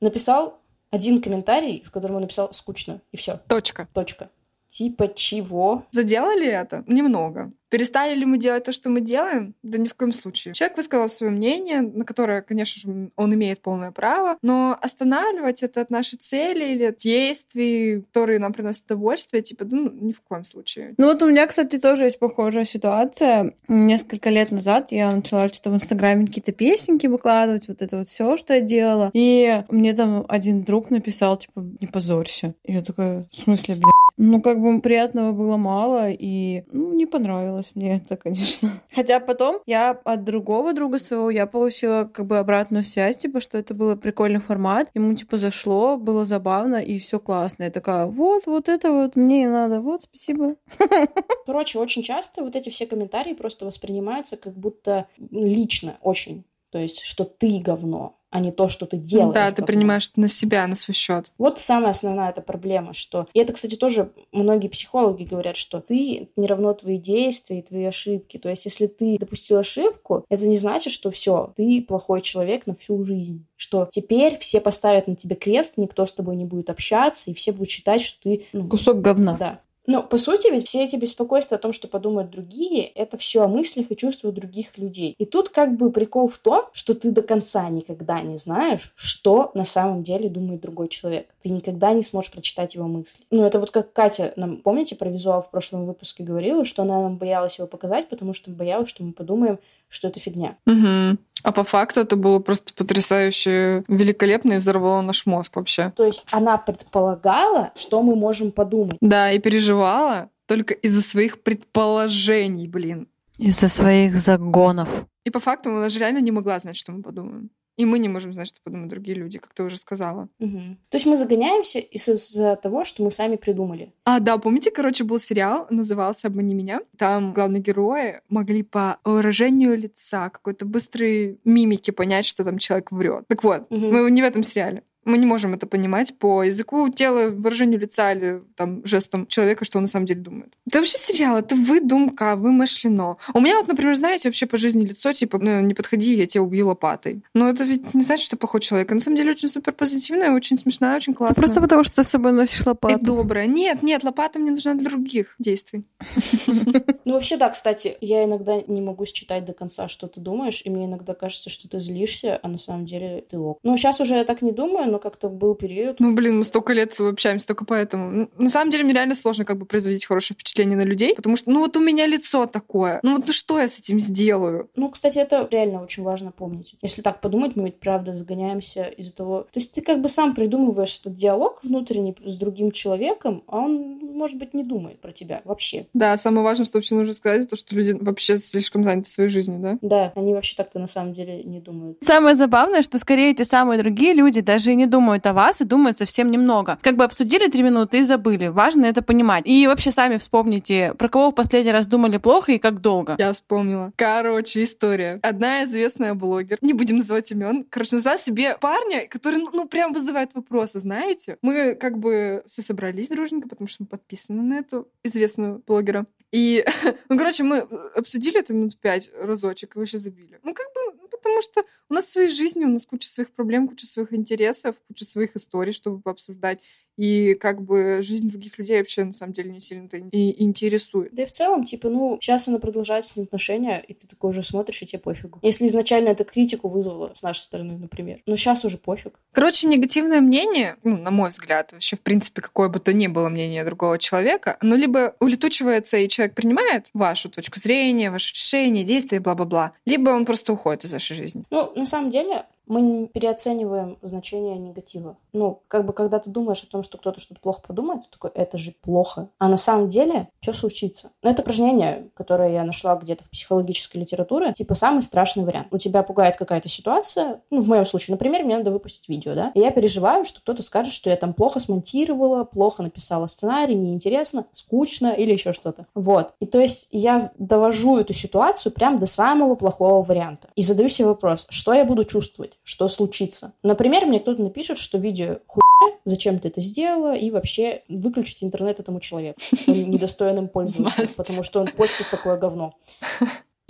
Написал 0.00 0.58
один 0.90 1.22
комментарий, 1.22 1.82
в 1.86 1.90
котором 1.90 2.16
он 2.16 2.22
написал 2.22 2.52
«скучно», 2.52 3.00
и 3.12 3.16
все, 3.16 3.40
Точка. 3.48 3.88
точка. 3.94 4.30
Типа 4.72 5.12
чего? 5.14 5.84
Заделали 5.90 6.46
это? 6.46 6.82
Немного. 6.86 7.52
Перестали 7.68 8.14
ли 8.14 8.26
мы 8.26 8.38
делать 8.38 8.64
то, 8.64 8.72
что 8.72 8.88
мы 8.90 9.00
делаем? 9.00 9.54
Да 9.62 9.78
ни 9.78 9.86
в 9.86 9.94
коем 9.94 10.12
случае. 10.12 10.54
Человек 10.54 10.76
высказал 10.78 11.08
свое 11.08 11.30
мнение, 11.30 11.80
на 11.80 12.04
которое, 12.04 12.42
конечно 12.42 12.80
же, 12.80 13.10
он 13.16 13.34
имеет 13.34 13.60
полное 13.60 13.90
право, 13.90 14.36
но 14.42 14.76
останавливать 14.80 15.62
это 15.62 15.80
от 15.80 15.90
нашей 15.90 16.18
цели 16.18 16.74
или 16.74 16.94
действий, 16.98 18.02
которые 18.02 18.38
нам 18.38 18.52
приносят 18.52 18.84
удовольствие, 18.86 19.42
типа, 19.42 19.64
ну, 19.70 19.90
ни 19.90 20.12
в 20.12 20.20
коем 20.20 20.44
случае. 20.44 20.94
Ну 20.98 21.06
вот 21.06 21.22
у 21.22 21.30
меня, 21.30 21.46
кстати, 21.46 21.78
тоже 21.78 22.04
есть 22.04 22.18
похожая 22.18 22.64
ситуация. 22.64 23.54
Несколько 23.68 24.28
лет 24.28 24.50
назад 24.50 24.88
я 24.90 25.10
начала 25.10 25.48
что-то 25.48 25.70
в 25.70 25.74
Инстаграме 25.74 26.26
какие-то 26.26 26.52
песенки 26.52 27.06
выкладывать, 27.06 27.68
вот 27.68 27.80
это 27.80 27.98
вот 27.98 28.08
все, 28.08 28.36
что 28.38 28.54
я 28.54 28.60
делала. 28.60 29.10
И 29.14 29.64
мне 29.68 29.92
там 29.94 30.26
один 30.28 30.62
друг 30.64 30.90
написал, 30.90 31.38
типа, 31.38 31.64
не 31.80 31.86
позорься. 31.86 32.54
И 32.64 32.72
я 32.74 32.82
такая, 32.82 33.26
в 33.32 33.36
смысле, 33.36 33.76
блядь? 33.76 34.01
Ну, 34.16 34.42
как 34.42 34.60
бы 34.60 34.80
приятного 34.80 35.32
было 35.32 35.56
мало, 35.56 36.10
и 36.10 36.64
ну, 36.72 36.92
не 36.92 37.06
понравилось 37.06 37.72
мне 37.74 37.96
это, 37.96 38.16
конечно. 38.16 38.70
Хотя 38.94 39.20
потом 39.20 39.60
я 39.66 39.90
от 39.90 40.24
другого 40.24 40.72
друга 40.72 40.98
своего 40.98 41.30
я 41.30 41.46
получила 41.46 42.04
как 42.04 42.26
бы 42.26 42.38
обратную 42.38 42.84
связь, 42.84 43.18
типа, 43.18 43.40
что 43.40 43.58
это 43.58 43.74
был 43.74 43.96
прикольный 43.96 44.40
формат. 44.40 44.88
Ему, 44.94 45.14
типа, 45.14 45.36
зашло, 45.36 45.96
было 45.96 46.24
забавно, 46.24 46.76
и 46.76 46.98
все 46.98 47.18
классно. 47.18 47.64
Я 47.64 47.70
такая, 47.70 48.06
вот, 48.06 48.46
вот 48.46 48.68
это 48.68 48.92
вот 48.92 49.16
мне 49.16 49.44
и 49.44 49.46
надо, 49.46 49.80
вот, 49.80 50.02
спасибо. 50.02 50.56
Короче, 51.46 51.78
очень 51.78 52.02
часто 52.02 52.42
вот 52.42 52.56
эти 52.56 52.68
все 52.68 52.86
комментарии 52.86 53.34
просто 53.34 53.64
воспринимаются 53.64 54.36
как 54.36 54.54
будто 54.54 55.06
лично 55.18 55.98
очень. 56.02 56.44
То 56.70 56.78
есть, 56.78 57.02
что 57.02 57.24
ты 57.24 57.60
говно, 57.60 58.16
а 58.32 58.40
не 58.40 58.50
то, 58.50 58.68
что 58.68 58.86
ты 58.86 58.96
делаешь. 58.96 59.34
Да, 59.34 59.52
ты 59.52 59.62
принимаешь 59.62 60.08
это 60.08 60.20
на 60.20 60.28
себя, 60.28 60.66
на 60.66 60.74
свой 60.74 60.94
счет. 60.94 61.30
Вот 61.36 61.60
самая 61.60 61.90
основная 61.90 62.30
эта 62.30 62.40
проблема, 62.40 62.94
что... 62.94 63.28
И 63.34 63.38
это, 63.38 63.52
кстати, 63.52 63.76
тоже 63.76 64.10
многие 64.32 64.68
психологи 64.68 65.24
говорят, 65.24 65.58
что 65.58 65.80
ты 65.80 66.30
не 66.34 66.46
равно 66.46 66.72
твои 66.72 66.96
действия 66.96 67.58
и 67.58 67.62
твои 67.62 67.84
ошибки. 67.84 68.38
То 68.38 68.48
есть, 68.48 68.64
если 68.64 68.86
ты 68.86 69.18
допустил 69.18 69.58
ошибку, 69.58 70.24
это 70.30 70.48
не 70.48 70.56
значит, 70.56 70.94
что 70.94 71.10
все, 71.10 71.52
ты 71.56 71.82
плохой 71.82 72.22
человек 72.22 72.66
на 72.66 72.74
всю 72.74 73.04
жизнь. 73.04 73.44
Что 73.56 73.88
теперь 73.92 74.38
все 74.38 74.60
поставят 74.60 75.06
на 75.08 75.14
тебе 75.14 75.36
крест, 75.36 75.74
никто 75.76 76.06
с 76.06 76.14
тобой 76.14 76.36
не 76.36 76.46
будет 76.46 76.70
общаться, 76.70 77.30
и 77.30 77.34
все 77.34 77.52
будут 77.52 77.68
считать, 77.68 78.00
что 78.00 78.22
ты... 78.22 78.46
Ну, 78.54 78.66
Кусок 78.66 79.02
говна. 79.02 79.36
Да. 79.38 79.60
Но, 79.86 80.02
по 80.02 80.16
сути, 80.18 80.50
ведь 80.50 80.68
все 80.68 80.84
эти 80.84 80.96
беспокойства 80.96 81.56
о 81.56 81.60
том, 81.60 81.72
что 81.72 81.88
подумают 81.88 82.30
другие, 82.30 82.86
это 82.86 83.16
все 83.16 83.42
о 83.42 83.48
мыслях 83.48 83.90
и 83.90 83.96
чувствах 83.96 84.34
других 84.34 84.78
людей. 84.78 85.14
И 85.18 85.24
тут 85.24 85.48
как 85.48 85.76
бы 85.76 85.90
прикол 85.90 86.28
в 86.28 86.38
том, 86.38 86.66
что 86.72 86.94
ты 86.94 87.10
до 87.10 87.22
конца 87.22 87.68
никогда 87.68 88.20
не 88.20 88.38
знаешь, 88.38 88.92
что 88.94 89.50
на 89.54 89.64
самом 89.64 90.04
деле 90.04 90.28
думает 90.28 90.60
другой 90.60 90.88
человек. 90.88 91.28
Ты 91.42 91.48
никогда 91.48 91.92
не 91.92 92.04
сможешь 92.04 92.30
прочитать 92.30 92.74
его 92.74 92.86
мысли. 92.86 93.24
Ну, 93.30 93.44
это 93.44 93.58
вот 93.58 93.70
как 93.70 93.92
Катя 93.92 94.32
нам, 94.36 94.58
помните, 94.58 94.94
про 94.94 95.10
визуал 95.10 95.42
в 95.42 95.50
прошлом 95.50 95.86
выпуске 95.86 96.22
говорила, 96.22 96.64
что 96.64 96.82
она 96.82 97.02
нам 97.02 97.16
боялась 97.16 97.58
его 97.58 97.66
показать, 97.66 98.08
потому 98.08 98.34
что 98.34 98.50
боялась, 98.50 98.88
что 98.88 99.02
мы 99.02 99.12
подумаем, 99.12 99.58
что 99.92 100.08
это 100.08 100.18
фигня. 100.18 100.56
Угу. 100.66 101.18
А 101.44 101.52
по 101.52 101.64
факту 101.64 102.00
это 102.00 102.16
было 102.16 102.38
просто 102.38 102.72
потрясающе 102.74 103.84
великолепно 103.88 104.54
и 104.54 104.56
взорвало 104.56 105.02
наш 105.02 105.26
мозг 105.26 105.56
вообще. 105.56 105.92
То 105.96 106.06
есть 106.06 106.24
она 106.30 106.56
предполагала, 106.56 107.72
что 107.74 108.02
мы 108.02 108.16
можем 108.16 108.52
подумать. 108.52 108.96
Да, 109.00 109.30
и 109.30 109.38
переживала 109.38 110.30
только 110.46 110.74
из-за 110.74 111.02
своих 111.02 111.42
предположений, 111.42 112.66
блин. 112.68 113.08
Из-за 113.38 113.68
своих 113.68 114.14
загонов. 114.14 115.06
И 115.24 115.30
по 115.30 115.40
факту 115.40 115.70
она 115.70 115.88
же 115.88 115.98
реально 115.98 116.18
не 116.18 116.32
могла 116.32 116.58
знать, 116.58 116.76
что 116.76 116.92
мы 116.92 117.02
подумаем. 117.02 117.50
И 117.76 117.86
мы 117.86 117.98
не 117.98 118.08
можем 118.08 118.34
знать, 118.34 118.48
что 118.48 118.60
подумают 118.62 118.90
другие 118.90 119.16
люди, 119.16 119.38
как 119.38 119.54
ты 119.54 119.62
уже 119.62 119.78
сказала. 119.78 120.28
Угу. 120.40 120.60
То 120.90 120.96
есть 120.96 121.06
мы 121.06 121.16
загоняемся 121.16 121.78
из-за 121.78 122.56
того, 122.56 122.84
что 122.84 123.02
мы 123.02 123.10
сами 123.10 123.36
придумали. 123.36 123.94
А, 124.04 124.20
да, 124.20 124.36
помните, 124.36 124.70
короче, 124.70 125.04
был 125.04 125.18
сериал, 125.18 125.66
назывался 125.70 126.28
«Обмани 126.28 126.54
меня». 126.54 126.80
Там 126.98 127.32
главные 127.32 127.62
герои 127.62 128.20
могли 128.28 128.62
по 128.62 128.98
выражению 129.04 129.76
лица, 129.78 130.28
какой-то 130.28 130.66
быстрой 130.66 131.40
мимики 131.44 131.90
понять, 131.90 132.26
что 132.26 132.44
там 132.44 132.58
человек 132.58 132.92
врет. 132.92 133.24
Так 133.28 133.42
вот, 133.42 133.66
угу. 133.70 133.76
мы 133.78 134.10
не 134.10 134.20
в 134.20 134.26
этом 134.26 134.42
сериале. 134.42 134.82
Мы 135.04 135.18
не 135.18 135.26
можем 135.26 135.54
это 135.54 135.66
понимать 135.66 136.16
по 136.18 136.42
языку 136.42 136.88
тела, 136.88 137.28
выражению 137.28 137.80
лица 137.80 138.12
или 138.12 138.42
там 138.56 138.84
жестам 138.86 139.26
человека, 139.26 139.64
что 139.64 139.78
он 139.78 139.84
на 139.84 139.88
самом 139.88 140.06
деле 140.06 140.20
думает. 140.20 140.54
Это 140.66 140.78
вообще 140.78 140.98
сериал, 140.98 141.38
это 141.38 141.56
выдумка, 141.56 142.36
вымышлено. 142.36 143.18
У 143.34 143.40
меня 143.40 143.58
вот, 143.58 143.68
например, 143.68 143.94
знаете, 143.96 144.28
вообще 144.28 144.46
по 144.46 144.56
жизни 144.56 144.84
лицо, 144.84 145.12
типа, 145.12 145.38
ну, 145.38 145.60
не 145.60 145.74
подходи, 145.74 146.14
я 146.14 146.26
тебя 146.26 146.42
убью 146.42 146.68
лопатой. 146.68 147.22
Но 147.34 147.48
это 147.48 147.64
ведь 147.64 147.94
не 147.94 148.02
значит, 148.02 148.26
что 148.26 148.36
плохой 148.36 148.60
человек. 148.60 148.90
А 148.90 148.94
на 148.94 149.00
самом 149.00 149.16
деле 149.16 149.32
очень 149.32 149.48
супер 149.48 149.72
позитивная, 149.72 150.32
очень 150.32 150.56
смешная, 150.56 150.96
очень 150.96 151.14
классная. 151.14 151.32
Это 151.32 151.40
просто 151.40 151.60
потому, 151.60 151.84
что 151.84 151.96
ты 151.96 152.02
с 152.02 152.08
собой 152.08 152.32
носишь 152.32 152.66
лопату. 152.66 152.98
И 152.98 153.02
добрая. 153.02 153.46
Нет, 153.46 153.82
нет, 153.82 154.04
лопата 154.04 154.38
мне 154.38 154.50
нужна 154.50 154.74
для 154.74 154.90
других 154.90 155.34
действий. 155.38 155.84
Ну, 157.04 157.14
вообще, 157.14 157.36
да, 157.36 157.50
кстати, 157.50 157.96
я 158.00 158.24
иногда 158.24 158.60
не 158.66 158.80
могу 158.80 159.06
считать 159.06 159.44
до 159.44 159.52
конца, 159.52 159.88
что 159.88 160.06
ты 160.06 160.20
думаешь, 160.20 160.62
и 160.64 160.70
мне 160.70 160.86
иногда 160.86 161.14
кажется, 161.14 161.50
что 161.50 161.68
ты 161.68 161.80
злишься, 161.80 162.38
а 162.42 162.48
на 162.48 162.58
самом 162.58 162.86
деле 162.86 163.24
ты 163.28 163.38
ок. 163.38 163.58
Ну, 163.62 163.76
сейчас 163.76 164.00
уже 164.00 164.16
я 164.16 164.24
так 164.24 164.40
не 164.40 164.52
думаю, 164.52 164.90
но 164.92 164.98
как-то 164.98 165.28
был 165.28 165.54
период. 165.54 165.98
Ну, 165.98 166.14
блин, 166.14 166.38
мы 166.38 166.44
столько 166.44 166.72
лет 166.72 166.98
общаемся 167.00 167.46
только 167.46 167.64
поэтому. 167.64 168.28
На 168.38 168.48
самом 168.48 168.70
деле, 168.70 168.84
мне 168.84 168.94
реально 168.94 169.14
сложно 169.14 169.44
как 169.44 169.58
бы 169.58 169.66
производить 169.66 170.04
хорошее 170.04 170.34
впечатление 170.34 170.76
на 170.76 170.82
людей, 170.82 171.14
потому 171.14 171.36
что, 171.36 171.50
ну, 171.50 171.60
вот 171.60 171.76
у 171.76 171.80
меня 171.80 172.06
лицо 172.06 172.46
такое. 172.46 173.00
Ну, 173.02 173.16
вот 173.16 173.26
ну 173.26 173.32
что 173.32 173.58
я 173.58 173.68
с 173.68 173.78
этим 173.78 173.98
сделаю? 173.98 174.68
Ну, 174.76 174.90
кстати, 174.90 175.18
это 175.18 175.48
реально 175.50 175.82
очень 175.82 176.02
важно 176.02 176.30
помнить. 176.30 176.76
Если 176.82 177.02
так 177.02 177.20
подумать, 177.20 177.56
мы 177.56 177.64
ведь 177.64 177.80
правда 177.80 178.14
загоняемся 178.14 178.84
из-за 178.84 179.14
того... 179.14 179.42
То 179.42 179.58
есть 179.58 179.72
ты 179.72 179.80
как 179.80 180.00
бы 180.00 180.08
сам 180.08 180.34
придумываешь 180.34 181.00
этот 181.00 181.14
диалог 181.14 181.60
внутренний 181.62 182.14
с 182.24 182.36
другим 182.36 182.70
человеком, 182.70 183.42
а 183.46 183.58
он, 183.58 183.98
может 183.98 184.38
быть, 184.38 184.54
не 184.54 184.62
думает 184.62 185.00
про 185.00 185.12
тебя 185.12 185.40
вообще. 185.44 185.86
Да, 185.94 186.16
самое 186.18 186.44
важное, 186.44 186.66
что 186.66 186.78
вообще 186.78 186.94
нужно 186.94 187.14
сказать, 187.14 187.48
то, 187.48 187.56
что 187.56 187.74
люди 187.74 187.92
вообще 187.98 188.36
слишком 188.36 188.84
заняты 188.84 189.08
своей 189.08 189.30
жизнью, 189.30 189.60
да? 189.60 189.78
Да, 189.80 190.12
они 190.14 190.34
вообще 190.34 190.54
так-то 190.56 190.78
на 190.78 190.88
самом 190.88 191.14
деле 191.14 191.42
не 191.44 191.60
думают. 191.60 191.98
Самое 192.02 192.34
забавное, 192.34 192.82
что 192.82 192.98
скорее 192.98 193.30
эти 193.30 193.42
самые 193.42 193.78
другие 193.78 194.12
люди 194.12 194.40
даже 194.40 194.72
и 194.72 194.74
не 194.74 194.81
думают 194.86 195.26
о 195.26 195.32
вас 195.32 195.60
и 195.60 195.64
думают 195.64 195.96
совсем 195.96 196.30
немного. 196.30 196.78
Как 196.82 196.96
бы 196.96 197.04
обсудили 197.04 197.48
три 197.48 197.62
минуты 197.62 198.00
и 198.00 198.02
забыли. 198.02 198.48
Важно 198.48 198.86
это 198.86 199.02
понимать. 199.02 199.46
И 199.46 199.66
вообще 199.66 199.90
сами 199.90 200.16
вспомните, 200.16 200.94
про 200.94 201.08
кого 201.08 201.30
в 201.30 201.34
последний 201.34 201.72
раз 201.72 201.86
думали 201.86 202.18
плохо 202.18 202.52
и 202.52 202.58
как 202.58 202.80
долго. 202.80 203.16
Я 203.18 203.32
вспомнила. 203.32 203.92
Короче, 203.96 204.64
история. 204.64 205.18
Одна 205.22 205.64
известная 205.64 206.14
блогер, 206.14 206.58
не 206.60 206.72
будем 206.72 206.98
называть 206.98 207.30
имен, 207.32 207.64
короче, 207.68 207.96
назвала 207.96 208.18
себе 208.18 208.56
парня, 208.60 209.06
который, 209.08 209.38
ну, 209.38 209.50
ну, 209.52 209.68
прям 209.68 209.92
вызывает 209.92 210.30
вопросы, 210.34 210.80
знаете? 210.80 211.38
Мы 211.42 211.74
как 211.74 211.98
бы 211.98 212.42
все 212.46 212.62
собрались 212.62 213.08
дружненько, 213.08 213.48
потому 213.48 213.68
что 213.68 213.82
мы 213.82 213.86
подписаны 213.86 214.42
на 214.42 214.54
эту 214.58 214.88
известную 215.02 215.62
блогера. 215.66 216.06
И, 216.32 216.64
ну, 217.08 217.18
короче, 217.18 217.44
мы 217.44 217.58
обсудили 217.94 218.40
это 218.40 218.54
минут 218.54 218.76
пять 218.78 219.10
разочек 219.20 219.76
и 219.76 219.78
вообще 219.78 219.98
забили. 219.98 220.40
Ну, 220.42 220.54
как 220.54 220.66
бы, 220.74 220.91
потому 221.22 221.42
что 221.42 221.64
у 221.88 221.94
нас 221.94 222.10
своей 222.10 222.28
жизни, 222.28 222.64
у 222.64 222.68
нас 222.68 222.86
куча 222.86 223.08
своих 223.08 223.30
проблем, 223.32 223.68
куча 223.68 223.86
своих 223.86 224.12
интересов, 224.12 224.76
куча 224.88 225.04
своих 225.04 225.36
историй, 225.36 225.72
чтобы 225.72 226.00
пообсуждать. 226.00 226.60
И 226.96 227.34
как 227.34 227.62
бы 227.62 228.00
жизнь 228.02 228.28
других 228.28 228.58
людей 228.58 228.78
вообще 228.78 229.04
на 229.04 229.12
самом 229.12 229.32
деле 229.32 229.50
не 229.50 229.60
сильно-то 229.60 229.96
и 229.96 230.42
интересует. 230.42 231.14
Да 231.14 231.22
и 231.22 231.26
в 231.26 231.30
целом, 231.30 231.64
типа, 231.64 231.88
ну, 231.88 232.18
сейчас 232.20 232.48
она 232.48 232.58
продолжает 232.58 233.06
с 233.06 233.16
ним 233.16 233.24
отношения, 233.24 233.82
и 233.86 233.94
ты 233.94 234.06
такой 234.06 234.30
уже 234.30 234.42
смотришь, 234.42 234.82
и 234.82 234.86
тебе 234.86 234.98
пофигу. 234.98 235.38
Если 235.42 235.66
изначально 235.66 236.10
это 236.10 236.24
критику 236.24 236.68
вызвало 236.68 237.12
с 237.14 237.22
нашей 237.22 237.40
стороны, 237.40 237.76
например, 237.78 238.20
но 238.26 238.36
сейчас 238.36 238.64
уже 238.64 238.78
пофиг. 238.78 239.18
Короче, 239.32 239.66
негативное 239.66 240.20
мнение, 240.20 240.76
ну, 240.82 240.96
на 240.96 241.10
мой 241.10 241.30
взгляд, 241.30 241.72
вообще, 241.72 241.96
в 241.96 242.00
принципе, 242.00 242.42
какое 242.42 242.68
бы 242.68 242.78
то 242.78 242.92
ни 242.92 243.06
было 243.06 243.28
мнение 243.28 243.64
другого 243.64 243.98
человека, 243.98 244.58
ну, 244.62 244.76
либо 244.76 245.14
улетучивается, 245.20 245.96
и 245.96 246.08
человек 246.08 246.34
принимает 246.34 246.88
вашу 246.94 247.30
точку 247.30 247.58
зрения, 247.58 248.10
ваше 248.10 248.34
решение, 248.34 248.84
действия, 248.84 249.20
бла-бла-бла, 249.20 249.72
либо 249.86 250.10
он 250.10 250.24
просто 250.24 250.52
уходит 250.52 250.84
из 250.84 250.92
вашей 250.92 251.16
жизни. 251.16 251.44
Ну, 251.50 251.72
на 251.74 251.86
самом 251.86 252.10
деле, 252.10 252.44
мы 252.72 253.06
переоцениваем 253.06 253.98
значение 254.00 254.56
негатива. 254.56 255.16
Ну, 255.34 255.60
как 255.68 255.84
бы, 255.84 255.92
когда 255.92 256.18
ты 256.18 256.30
думаешь 256.30 256.62
о 256.62 256.66
том, 256.66 256.82
что 256.82 256.96
кто-то 256.96 257.20
что-то 257.20 257.40
плохо 257.40 257.60
подумает, 257.66 258.04
ты 258.04 258.08
такой, 258.12 258.30
это 258.34 258.56
же 258.56 258.72
плохо. 258.80 259.28
А 259.38 259.48
на 259.48 259.58
самом 259.58 259.88
деле, 259.88 260.28
что 260.40 260.54
случится? 260.54 261.10
Ну, 261.22 261.30
это 261.30 261.42
упражнение, 261.42 262.08
которое 262.14 262.50
я 262.50 262.64
нашла 262.64 262.96
где-то 262.96 263.24
в 263.24 263.30
психологической 263.30 264.00
литературе, 264.00 264.54
типа 264.54 264.74
самый 264.74 265.02
страшный 265.02 265.44
вариант. 265.44 265.68
У 265.70 265.76
тебя 265.76 266.02
пугает 266.02 266.36
какая-то 266.36 266.70
ситуация, 266.70 267.42
ну, 267.50 267.60
в 267.60 267.68
моем 267.68 267.84
случае, 267.84 268.14
например, 268.14 268.42
мне 268.44 268.56
надо 268.56 268.70
выпустить 268.70 269.08
видео, 269.08 269.34
да, 269.34 269.52
и 269.54 269.60
я 269.60 269.70
переживаю, 269.70 270.24
что 270.24 270.40
кто-то 270.40 270.62
скажет, 270.62 270.94
что 270.94 271.10
я 271.10 271.16
там 271.16 271.34
плохо 271.34 271.60
смонтировала, 271.60 272.44
плохо 272.44 272.82
написала 272.82 273.26
сценарий, 273.26 273.74
неинтересно, 273.74 274.46
скучно 274.54 275.08
или 275.08 275.32
еще 275.32 275.52
что-то. 275.52 275.86
Вот. 275.94 276.32
И 276.40 276.46
то 276.46 276.58
есть 276.58 276.88
я 276.90 277.18
довожу 277.36 277.98
эту 277.98 278.14
ситуацию 278.14 278.72
прям 278.72 278.98
до 278.98 279.04
самого 279.04 279.56
плохого 279.56 280.02
варианта. 280.02 280.48
И 280.54 280.62
задаю 280.62 280.88
себе 280.88 281.08
вопрос, 281.08 281.46
что 281.50 281.74
я 281.74 281.84
буду 281.84 282.04
чувствовать? 282.04 282.52
Что 282.64 282.88
случится. 282.88 283.54
Например, 283.62 284.06
мне 284.06 284.20
кто-то 284.20 284.42
напишет, 284.42 284.78
что 284.78 284.98
видео 284.98 285.38
хуйня, 285.46 285.96
зачем 286.04 286.38
ты 286.38 286.48
это 286.48 286.60
сделала, 286.60 287.14
и 287.14 287.30
вообще 287.30 287.82
выключить 287.88 288.42
интернет 288.42 288.80
этому 288.80 289.00
человеку. 289.00 289.40
Он 289.66 289.90
недостоин 289.90 290.38
им 290.38 290.48
пользоваться, 290.48 291.16
потому 291.16 291.42
что 291.42 291.60
он 291.60 291.68
постит 291.68 292.08
такое 292.10 292.36
говно. 292.36 292.74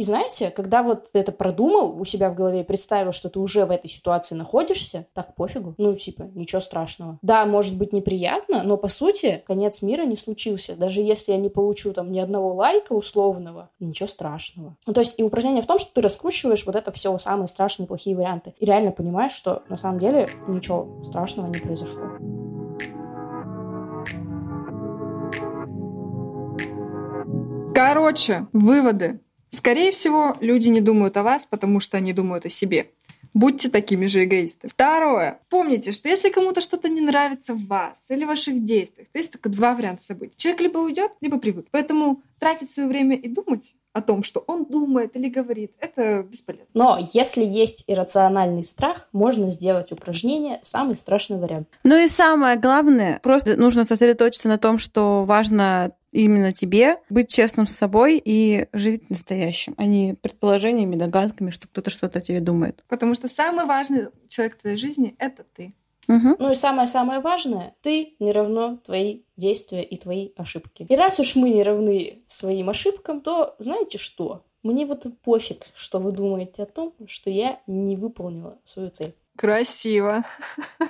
И 0.02 0.04
знаете, 0.04 0.50
когда 0.50 0.82
вот 0.82 1.10
это 1.12 1.30
продумал 1.30 1.96
у 1.96 2.04
себя 2.04 2.28
в 2.28 2.34
голове 2.34 2.62
и 2.62 2.64
представил, 2.64 3.12
что 3.12 3.28
ты 3.28 3.38
уже 3.38 3.66
в 3.66 3.70
этой 3.70 3.86
ситуации 3.86 4.34
находишься, 4.34 5.06
так 5.12 5.36
пофигу. 5.36 5.76
Ну, 5.78 5.94
типа, 5.94 6.28
ничего 6.34 6.60
страшного. 6.60 7.20
Да, 7.22 7.46
может 7.46 7.78
быть 7.78 7.92
неприятно, 7.92 8.64
но 8.64 8.76
по 8.76 8.88
сути 8.88 9.44
конец 9.46 9.80
мира 9.80 10.02
не 10.02 10.16
случился. 10.16 10.74
Даже 10.74 11.02
если 11.02 11.30
я 11.30 11.38
не 11.38 11.50
получу 11.50 11.92
там 11.92 12.10
ни 12.10 12.18
одного 12.18 12.52
лайка 12.52 12.94
условного, 12.94 13.70
ничего 13.78 14.08
страшного. 14.08 14.76
Ну, 14.86 14.92
то 14.92 14.98
есть 14.98 15.14
и 15.18 15.22
упражнение 15.22 15.62
в 15.62 15.66
том, 15.68 15.78
что 15.78 15.94
ты 15.94 16.00
раскручиваешь 16.00 16.66
вот 16.66 16.74
это 16.74 16.90
все 16.90 17.16
самые 17.18 17.46
страшные 17.46 17.86
плохие 17.86 18.16
варианты. 18.16 18.54
И 18.58 18.64
реально 18.64 18.90
понимаешь, 18.90 19.30
что 19.30 19.62
на 19.68 19.76
самом 19.76 20.00
деле 20.00 20.26
ничего 20.48 21.00
страшного 21.04 21.46
не 21.46 21.60
произошло. 21.60 22.02
Короче, 27.72 28.48
выводы. 28.52 29.20
Скорее 29.52 29.92
всего, 29.92 30.36
люди 30.40 30.68
не 30.70 30.80
думают 30.80 31.16
о 31.16 31.22
вас, 31.22 31.46
потому 31.46 31.78
что 31.78 31.98
они 31.98 32.12
думают 32.12 32.46
о 32.46 32.48
себе. 32.48 32.90
Будьте 33.34 33.68
такими 33.70 34.06
же 34.06 34.24
эгоисты. 34.24 34.68
Второе. 34.68 35.40
Помните, 35.48 35.92
что 35.92 36.08
если 36.08 36.30
кому-то 36.30 36.60
что-то 36.60 36.88
не 36.88 37.00
нравится 37.00 37.54
в 37.54 37.66
вас 37.66 37.98
или 38.10 38.24
в 38.24 38.28
ваших 38.28 38.62
действиях, 38.62 39.08
то 39.10 39.18
есть 39.18 39.32
только 39.32 39.48
два 39.48 39.74
варианта 39.74 40.02
событий. 40.02 40.34
Человек 40.36 40.60
либо 40.62 40.78
уйдет, 40.78 41.12
либо 41.20 41.38
привык. 41.38 41.66
Поэтому 41.70 42.22
тратить 42.38 42.70
свое 42.70 42.88
время 42.88 43.16
и 43.16 43.28
думать 43.28 43.74
о 43.92 44.00
том, 44.00 44.22
что 44.22 44.42
он 44.46 44.64
думает 44.64 45.16
или 45.16 45.28
говорит, 45.28 45.72
это 45.78 46.22
бесполезно. 46.22 46.66
Но 46.74 46.98
если 47.12 47.44
есть 47.44 47.84
иррациональный 47.86 48.64
страх, 48.64 49.08
можно 49.12 49.50
сделать 49.50 49.92
упражнение 49.92 50.60
«Самый 50.62 50.96
страшный 50.96 51.38
вариант». 51.38 51.68
Ну 51.84 51.96
и 51.96 52.06
самое 52.06 52.58
главное, 52.58 53.20
просто 53.22 53.56
нужно 53.56 53.84
сосредоточиться 53.84 54.48
на 54.48 54.58
том, 54.58 54.78
что 54.78 55.24
важно 55.24 55.92
именно 56.12 56.52
тебе 56.52 56.98
быть 57.08 57.28
честным 57.28 57.66
с 57.66 57.74
собой 57.74 58.20
и 58.22 58.66
жить 58.72 59.08
настоящим, 59.10 59.74
а 59.78 59.86
не 59.86 60.14
предположениями, 60.14 60.96
догадками, 60.96 61.50
что 61.50 61.68
кто-то 61.68 61.90
что-то 61.90 62.18
о 62.18 62.22
тебе 62.22 62.40
думает. 62.40 62.84
Потому 62.88 63.14
что 63.14 63.28
самый 63.28 63.64
важный 63.66 64.08
человек 64.28 64.56
в 64.56 64.60
твоей 64.60 64.76
жизни— 64.76 65.14
это 65.18 65.44
ты. 65.56 65.74
Угу. 66.08 66.36
Ну 66.38 66.52
и 66.52 66.54
самое-самое 66.54 67.20
важное, 67.20 67.74
ты 67.80 68.16
не 68.18 68.32
равно 68.32 68.78
твои 68.84 69.22
действия 69.36 69.82
и 69.82 69.96
твои 69.96 70.30
ошибки. 70.36 70.86
И 70.88 70.96
раз 70.96 71.20
уж 71.20 71.36
мы 71.36 71.50
не 71.50 71.62
равны 71.62 72.22
своим 72.26 72.70
ошибкам, 72.70 73.20
то 73.20 73.54
знаете 73.58 73.98
что? 73.98 74.44
Мне 74.62 74.86
вот 74.86 75.06
пофиг, 75.22 75.66
что 75.74 75.98
вы 75.98 76.12
думаете 76.12 76.62
о 76.62 76.66
том, 76.66 76.94
что 77.08 77.30
я 77.30 77.60
не 77.66 77.96
выполнила 77.96 78.58
свою 78.64 78.90
цель. 78.90 79.14
Красиво. 79.36 80.24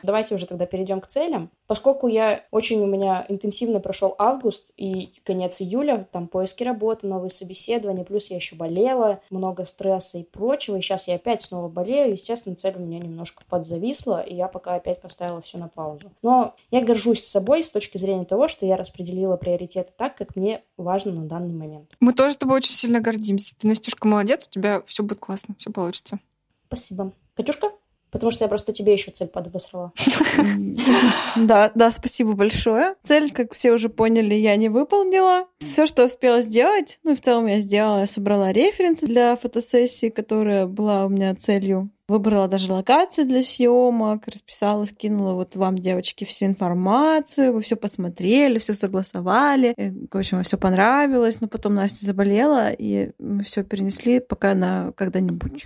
Давайте 0.02 0.34
уже 0.34 0.46
тогда 0.46 0.66
перейдем 0.66 1.00
к 1.00 1.06
целям. 1.06 1.50
Поскольку 1.68 2.08
я 2.08 2.44
очень 2.50 2.80
у 2.80 2.86
меня 2.86 3.24
интенсивно 3.28 3.78
прошел 3.78 4.14
август 4.18 4.66
и 4.76 5.14
конец 5.24 5.60
июля, 5.60 6.08
там 6.10 6.26
поиски 6.26 6.64
работы, 6.64 7.06
новые 7.06 7.30
собеседования, 7.30 8.04
плюс 8.04 8.26
я 8.26 8.36
еще 8.36 8.56
болела, 8.56 9.20
много 9.30 9.64
стресса 9.64 10.18
и 10.18 10.24
прочего, 10.24 10.76
и 10.76 10.80
сейчас 10.82 11.06
я 11.06 11.14
опять 11.14 11.42
снова 11.42 11.68
болею, 11.68 12.12
естественно, 12.12 12.56
цель 12.56 12.74
у 12.76 12.80
меня 12.80 12.98
немножко 12.98 13.44
подзависла, 13.48 14.20
и 14.20 14.34
я 14.34 14.48
пока 14.48 14.74
опять 14.74 15.00
поставила 15.00 15.40
все 15.40 15.58
на 15.58 15.68
паузу. 15.68 16.10
Но 16.22 16.54
я 16.70 16.82
горжусь 16.82 17.24
собой 17.24 17.62
с 17.62 17.70
точки 17.70 17.96
зрения 17.96 18.24
того, 18.24 18.48
что 18.48 18.66
я 18.66 18.76
распределила 18.76 19.36
приоритеты 19.36 19.92
так, 19.96 20.16
как 20.16 20.34
мне 20.34 20.62
важно 20.76 21.12
на 21.12 21.26
данный 21.26 21.54
момент. 21.54 21.96
Мы 22.00 22.12
тоже 22.12 22.36
тобой 22.36 22.56
очень 22.56 22.74
сильно 22.74 23.00
гордимся. 23.00 23.54
Ты, 23.56 23.68
Настюшка, 23.68 24.08
молодец, 24.08 24.48
у 24.48 24.50
тебя 24.50 24.82
все 24.86 25.04
будет 25.04 25.20
классно, 25.20 25.54
все 25.58 25.70
получится. 25.70 26.18
Спасибо. 26.66 27.12
Катюшка? 27.34 27.70
Потому 28.12 28.30
что 28.30 28.44
я 28.44 28.48
просто 28.48 28.74
тебе 28.74 28.92
еще 28.92 29.10
цель 29.10 29.28
подобосрала. 29.28 29.92
Да, 31.36 31.72
да, 31.74 31.90
спасибо 31.90 32.32
большое. 32.34 32.94
Цель, 33.02 33.32
как 33.32 33.54
все 33.54 33.72
уже 33.72 33.88
поняли, 33.88 34.34
я 34.34 34.54
не 34.56 34.68
выполнила. 34.68 35.46
Все, 35.60 35.86
что 35.86 36.04
успела 36.04 36.42
сделать, 36.42 37.00
ну 37.04 37.12
и 37.12 37.14
в 37.14 37.22
целом 37.22 37.46
я 37.46 37.58
сделала, 37.60 38.00
я 38.00 38.06
собрала 38.06 38.52
референсы 38.52 39.06
для 39.06 39.34
фотосессии, 39.36 40.10
которая 40.10 40.66
была 40.66 41.06
у 41.06 41.08
меня 41.08 41.34
целью. 41.34 41.90
Выбрала 42.06 42.48
даже 42.48 42.70
локации 42.70 43.24
для 43.24 43.42
съемок, 43.42 44.26
расписала, 44.26 44.84
скинула 44.84 45.32
вот 45.32 45.56
вам, 45.56 45.78
девочки, 45.78 46.24
всю 46.24 46.44
информацию, 46.44 47.54
вы 47.54 47.62
все 47.62 47.76
посмотрели, 47.76 48.58
все 48.58 48.74
согласовали. 48.74 49.72
И, 49.78 49.90
в 50.10 50.14
общем, 50.14 50.42
все 50.42 50.58
понравилось, 50.58 51.40
но 51.40 51.48
потом 51.48 51.74
Настя 51.74 52.04
заболела, 52.04 52.70
и 52.70 53.12
мы 53.18 53.42
все 53.42 53.64
перенесли 53.64 54.20
пока 54.20 54.54
на 54.54 54.92
когда-нибудь. 54.92 55.64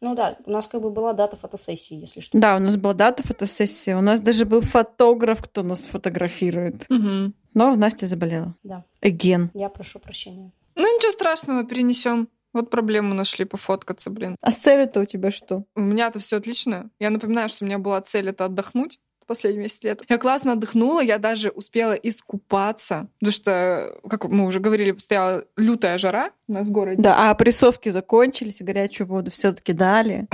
Ну 0.00 0.14
да, 0.14 0.38
у 0.46 0.50
нас 0.50 0.66
как 0.66 0.80
бы 0.80 0.90
была 0.90 1.12
дата 1.12 1.36
фотосессии, 1.36 1.94
если 1.94 2.20
что. 2.20 2.38
Да, 2.38 2.56
у 2.56 2.58
нас 2.58 2.76
была 2.76 2.94
дата 2.94 3.22
фотосессии. 3.22 3.92
У 3.92 4.00
нас 4.00 4.20
даже 4.20 4.46
был 4.46 4.62
фотограф, 4.62 5.42
кто 5.42 5.62
нас 5.62 5.86
фотографирует. 5.86 6.86
Угу. 6.88 7.32
Но 7.54 7.76
Настя 7.76 8.06
заболела. 8.06 8.54
Да. 8.62 8.84
Again. 9.02 9.48
Я 9.54 9.68
прошу 9.68 9.98
прощения. 9.98 10.52
Ну 10.76 10.96
ничего 10.96 11.12
страшного, 11.12 11.64
перенесем. 11.64 12.28
Вот 12.52 12.70
проблему 12.70 13.14
нашли 13.14 13.44
пофоткаться, 13.44 14.10
блин. 14.10 14.36
А 14.40 14.50
с 14.50 14.56
целью-то 14.56 15.00
у 15.00 15.04
тебя 15.04 15.30
что? 15.30 15.64
У 15.76 15.80
меня-то 15.80 16.18
все 16.18 16.36
отлично. 16.36 16.90
Я 16.98 17.10
напоминаю, 17.10 17.48
что 17.48 17.64
у 17.64 17.68
меня 17.68 17.78
была 17.78 18.00
цель 18.00 18.28
это 18.28 18.46
отдохнуть 18.46 18.98
последние 19.30 19.62
месяц 19.62 19.84
лет. 19.84 20.02
Я 20.08 20.18
классно 20.18 20.54
отдохнула, 20.54 21.00
я 21.00 21.18
даже 21.18 21.50
успела 21.50 21.92
искупаться, 21.92 23.06
потому 23.20 23.30
что, 23.30 23.96
как 24.10 24.24
мы 24.24 24.44
уже 24.44 24.58
говорили, 24.58 24.92
стояла 24.98 25.44
лютая 25.56 25.98
жара 25.98 26.32
у 26.48 26.52
нас 26.52 26.66
в 26.66 26.72
городе. 26.72 27.00
Да, 27.00 27.30
а 27.30 27.34
прессовки 27.36 27.90
закончились, 27.90 28.60
и 28.60 28.64
горячую 28.64 29.06
воду 29.06 29.30
все 29.30 29.52
таки 29.52 29.72
дали. 29.72 30.26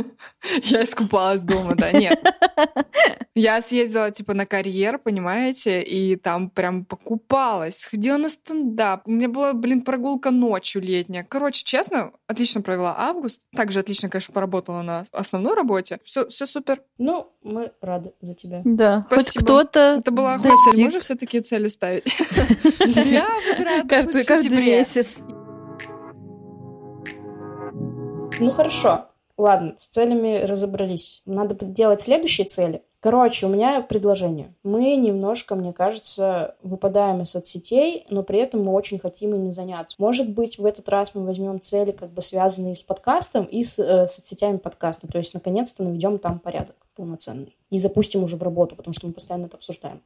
Я 0.62 0.82
искупалась 0.82 1.42
дома, 1.42 1.74
да, 1.74 1.92
нет. 1.92 2.18
Я 3.34 3.60
съездила, 3.60 4.10
типа, 4.10 4.32
на 4.32 4.46
карьер, 4.46 4.98
понимаете, 4.98 5.82
и 5.82 6.16
там 6.16 6.48
прям 6.48 6.86
покупалась, 6.86 7.84
ходила 7.84 8.16
на 8.16 8.30
стендап. 8.30 9.06
У 9.06 9.10
меня 9.10 9.28
была, 9.28 9.52
блин, 9.52 9.82
прогулка 9.82 10.30
ночью 10.30 10.80
летняя. 10.80 11.22
Короче, 11.22 11.62
честно, 11.64 12.12
отлично 12.26 12.62
провела 12.62 12.94
август. 12.98 13.42
Также 13.54 13.80
отлично, 13.80 14.08
конечно, 14.08 14.32
поработала 14.32 14.80
на 14.80 15.04
основной 15.12 15.54
работе. 15.54 16.00
Все, 16.02 16.26
все 16.28 16.46
супер. 16.46 16.82
Ну, 16.96 17.30
мы 17.42 17.72
рады 17.80 18.12
за 18.20 18.34
тебя. 18.38 18.62
Да, 18.64 19.06
хоть 19.08 19.22
Спасибо. 19.22 19.44
кто-то 19.44 19.80
Это 20.00 20.10
была 20.10 20.34
охота, 20.34 20.54
достиг. 20.66 20.84
Можешь 20.84 21.02
все 21.02 21.14
такие 21.14 21.42
цели 21.42 21.68
ставить? 21.68 22.06
Я 22.80 23.26
выбираю 23.52 23.86
каждый, 23.88 24.60
месяц. 24.60 25.18
Ну 28.40 28.50
хорошо. 28.50 29.06
Ладно, 29.36 29.74
с 29.76 29.86
целями 29.86 30.42
разобрались. 30.44 31.22
Надо 31.24 31.54
делать 31.64 32.00
следующие 32.00 32.46
цели. 32.46 32.82
Короче, 33.00 33.46
у 33.46 33.48
меня 33.48 33.80
предложение. 33.80 34.52
Мы 34.64 34.96
немножко, 34.96 35.54
мне 35.54 35.72
кажется, 35.72 36.56
выпадаем 36.64 37.22
из 37.22 37.30
соцсетей, 37.30 38.04
но 38.10 38.24
при 38.24 38.40
этом 38.40 38.64
мы 38.64 38.72
очень 38.72 38.98
хотим 38.98 39.36
ими 39.36 39.52
заняться. 39.52 39.94
Может 40.00 40.28
быть, 40.30 40.58
в 40.58 40.66
этот 40.66 40.88
раз 40.88 41.14
мы 41.14 41.24
возьмем 41.24 41.60
цели, 41.60 41.92
как 41.92 42.10
бы 42.10 42.20
связанные 42.22 42.74
с 42.74 42.80
подкастом 42.80 43.44
и 43.44 43.62
с 43.62 43.78
э, 43.78 44.08
соцсетями 44.08 44.56
подкаста. 44.56 45.06
То 45.06 45.18
есть, 45.18 45.32
наконец-то 45.32 45.84
наведем 45.84 46.18
там 46.18 46.40
порядок 46.40 46.74
полноценный. 46.98 47.56
И 47.70 47.78
запустим 47.78 48.24
уже 48.24 48.36
в 48.36 48.42
работу, 48.42 48.76
потому 48.76 48.92
что 48.92 49.06
мы 49.06 49.12
постоянно 49.12 49.46
это 49.46 49.56
обсуждаем. 49.56 50.02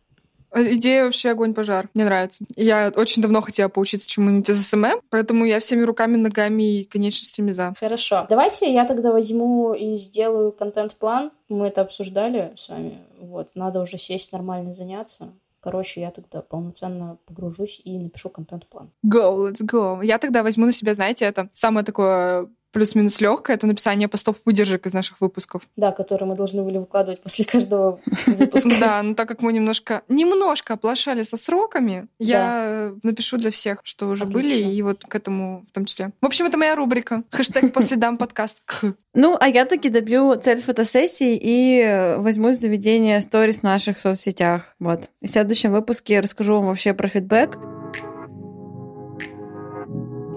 А 0.50 0.60
Идея 0.62 1.04
вообще 1.04 1.30
огонь-пожар. 1.30 1.88
Мне 1.94 2.04
нравится. 2.04 2.44
Я 2.56 2.92
очень 2.94 3.22
давно 3.22 3.40
хотела 3.40 3.70
поучиться 3.70 4.06
чему-нибудь 4.06 4.50
из 4.50 4.68
SMM, 4.68 5.00
поэтому 5.08 5.46
я 5.46 5.58
всеми 5.60 5.82
руками, 5.82 6.16
ногами 6.16 6.80
и 6.80 6.84
конечностями 6.84 7.52
за. 7.52 7.74
Хорошо. 7.80 8.26
Давайте 8.28 8.70
я 8.70 8.84
тогда 8.84 9.12
возьму 9.12 9.72
и 9.72 9.94
сделаю 9.94 10.52
контент-план. 10.52 11.30
Мы 11.48 11.68
это 11.68 11.80
обсуждали 11.80 12.52
с 12.56 12.68
вами. 12.68 12.98
Вот, 13.18 13.48
надо 13.54 13.80
уже 13.80 13.96
сесть 13.96 14.32
нормально 14.32 14.74
заняться. 14.74 15.32
Короче, 15.60 16.00
я 16.02 16.10
тогда 16.10 16.42
полноценно 16.42 17.16
погружусь 17.24 17.80
и 17.84 17.96
напишу 17.96 18.28
контент-план. 18.28 18.90
Go, 19.06 19.48
let's 19.48 19.62
go. 19.64 20.04
Я 20.04 20.18
тогда 20.18 20.42
возьму 20.42 20.66
на 20.66 20.72
себя, 20.72 20.92
знаете, 20.92 21.24
это 21.24 21.48
самое 21.54 21.86
такое 21.86 22.48
плюс-минус 22.72 23.20
легкое, 23.20 23.56
это 23.56 23.66
написание 23.66 24.08
постов 24.08 24.36
выдержек 24.44 24.86
из 24.86 24.92
наших 24.92 25.20
выпусков. 25.20 25.62
Да, 25.76 25.92
которые 25.92 26.28
мы 26.28 26.34
должны 26.34 26.62
были 26.62 26.78
выкладывать 26.78 27.22
после 27.22 27.44
каждого 27.44 28.00
выпуска. 28.26 28.70
Да, 28.82 29.02
но 29.02 29.14
так 29.14 29.28
как 29.28 29.42
мы 29.42 29.52
немножко, 29.52 30.02
немножко 30.08 30.74
оплошали 30.74 31.22
со 31.22 31.36
сроками, 31.36 32.08
я 32.18 32.92
напишу 33.02 33.36
для 33.36 33.50
всех, 33.50 33.80
что 33.84 34.08
уже 34.08 34.24
были, 34.24 34.54
и 34.54 34.82
вот 34.82 35.04
к 35.04 35.14
этому 35.14 35.64
в 35.68 35.72
том 35.72 35.84
числе. 35.84 36.10
В 36.20 36.26
общем, 36.26 36.46
это 36.46 36.58
моя 36.58 36.74
рубрика. 36.74 37.22
Хэштег 37.30 37.72
по 37.72 37.82
следам 37.82 38.18
подкаст. 38.18 38.56
Ну, 39.14 39.36
а 39.38 39.46
я 39.46 39.66
таки 39.66 39.90
добью 39.90 40.34
цель 40.36 40.62
фотосессии 40.62 41.36
и 41.36 41.82
э, 41.82 42.16
возьмусь 42.16 42.56
за 42.56 42.68
ведение 42.68 43.20
сторис 43.20 43.58
в 43.58 43.62
наших 43.62 43.98
соцсетях. 43.98 44.74
Вот. 44.78 45.10
В 45.20 45.28
следующем 45.28 45.72
выпуске 45.72 46.14
я 46.14 46.22
расскажу 46.22 46.54
вам 46.54 46.68
вообще 46.68 46.94
про 46.94 47.08
фидбэк. 47.08 47.81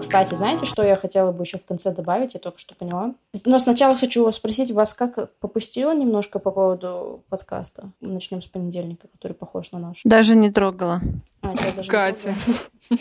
Кстати, 0.00 0.34
знаете, 0.34 0.66
что 0.66 0.82
я 0.82 0.96
хотела 0.96 1.32
бы 1.32 1.44
еще 1.44 1.58
в 1.58 1.64
конце 1.64 1.92
добавить? 1.92 2.34
Я 2.34 2.40
только 2.40 2.58
что 2.58 2.74
поняла. 2.74 3.14
Но 3.44 3.58
сначала 3.58 3.96
хочу 3.96 4.24
вас 4.24 4.36
спросить, 4.36 4.70
вас 4.70 4.94
как 4.94 5.34
попустило 5.38 5.94
немножко 5.94 6.38
по 6.38 6.50
поводу 6.50 7.24
подкаста? 7.28 7.90
Начнем 8.00 8.42
с 8.42 8.46
понедельника, 8.46 9.08
который 9.08 9.32
похож 9.32 9.72
на 9.72 9.78
наш. 9.78 10.00
Даже 10.04 10.36
не 10.36 10.50
трогала. 10.50 11.00
А, 11.42 11.56
тебя 11.56 11.72
даже 11.72 11.90
Катя. 11.90 12.34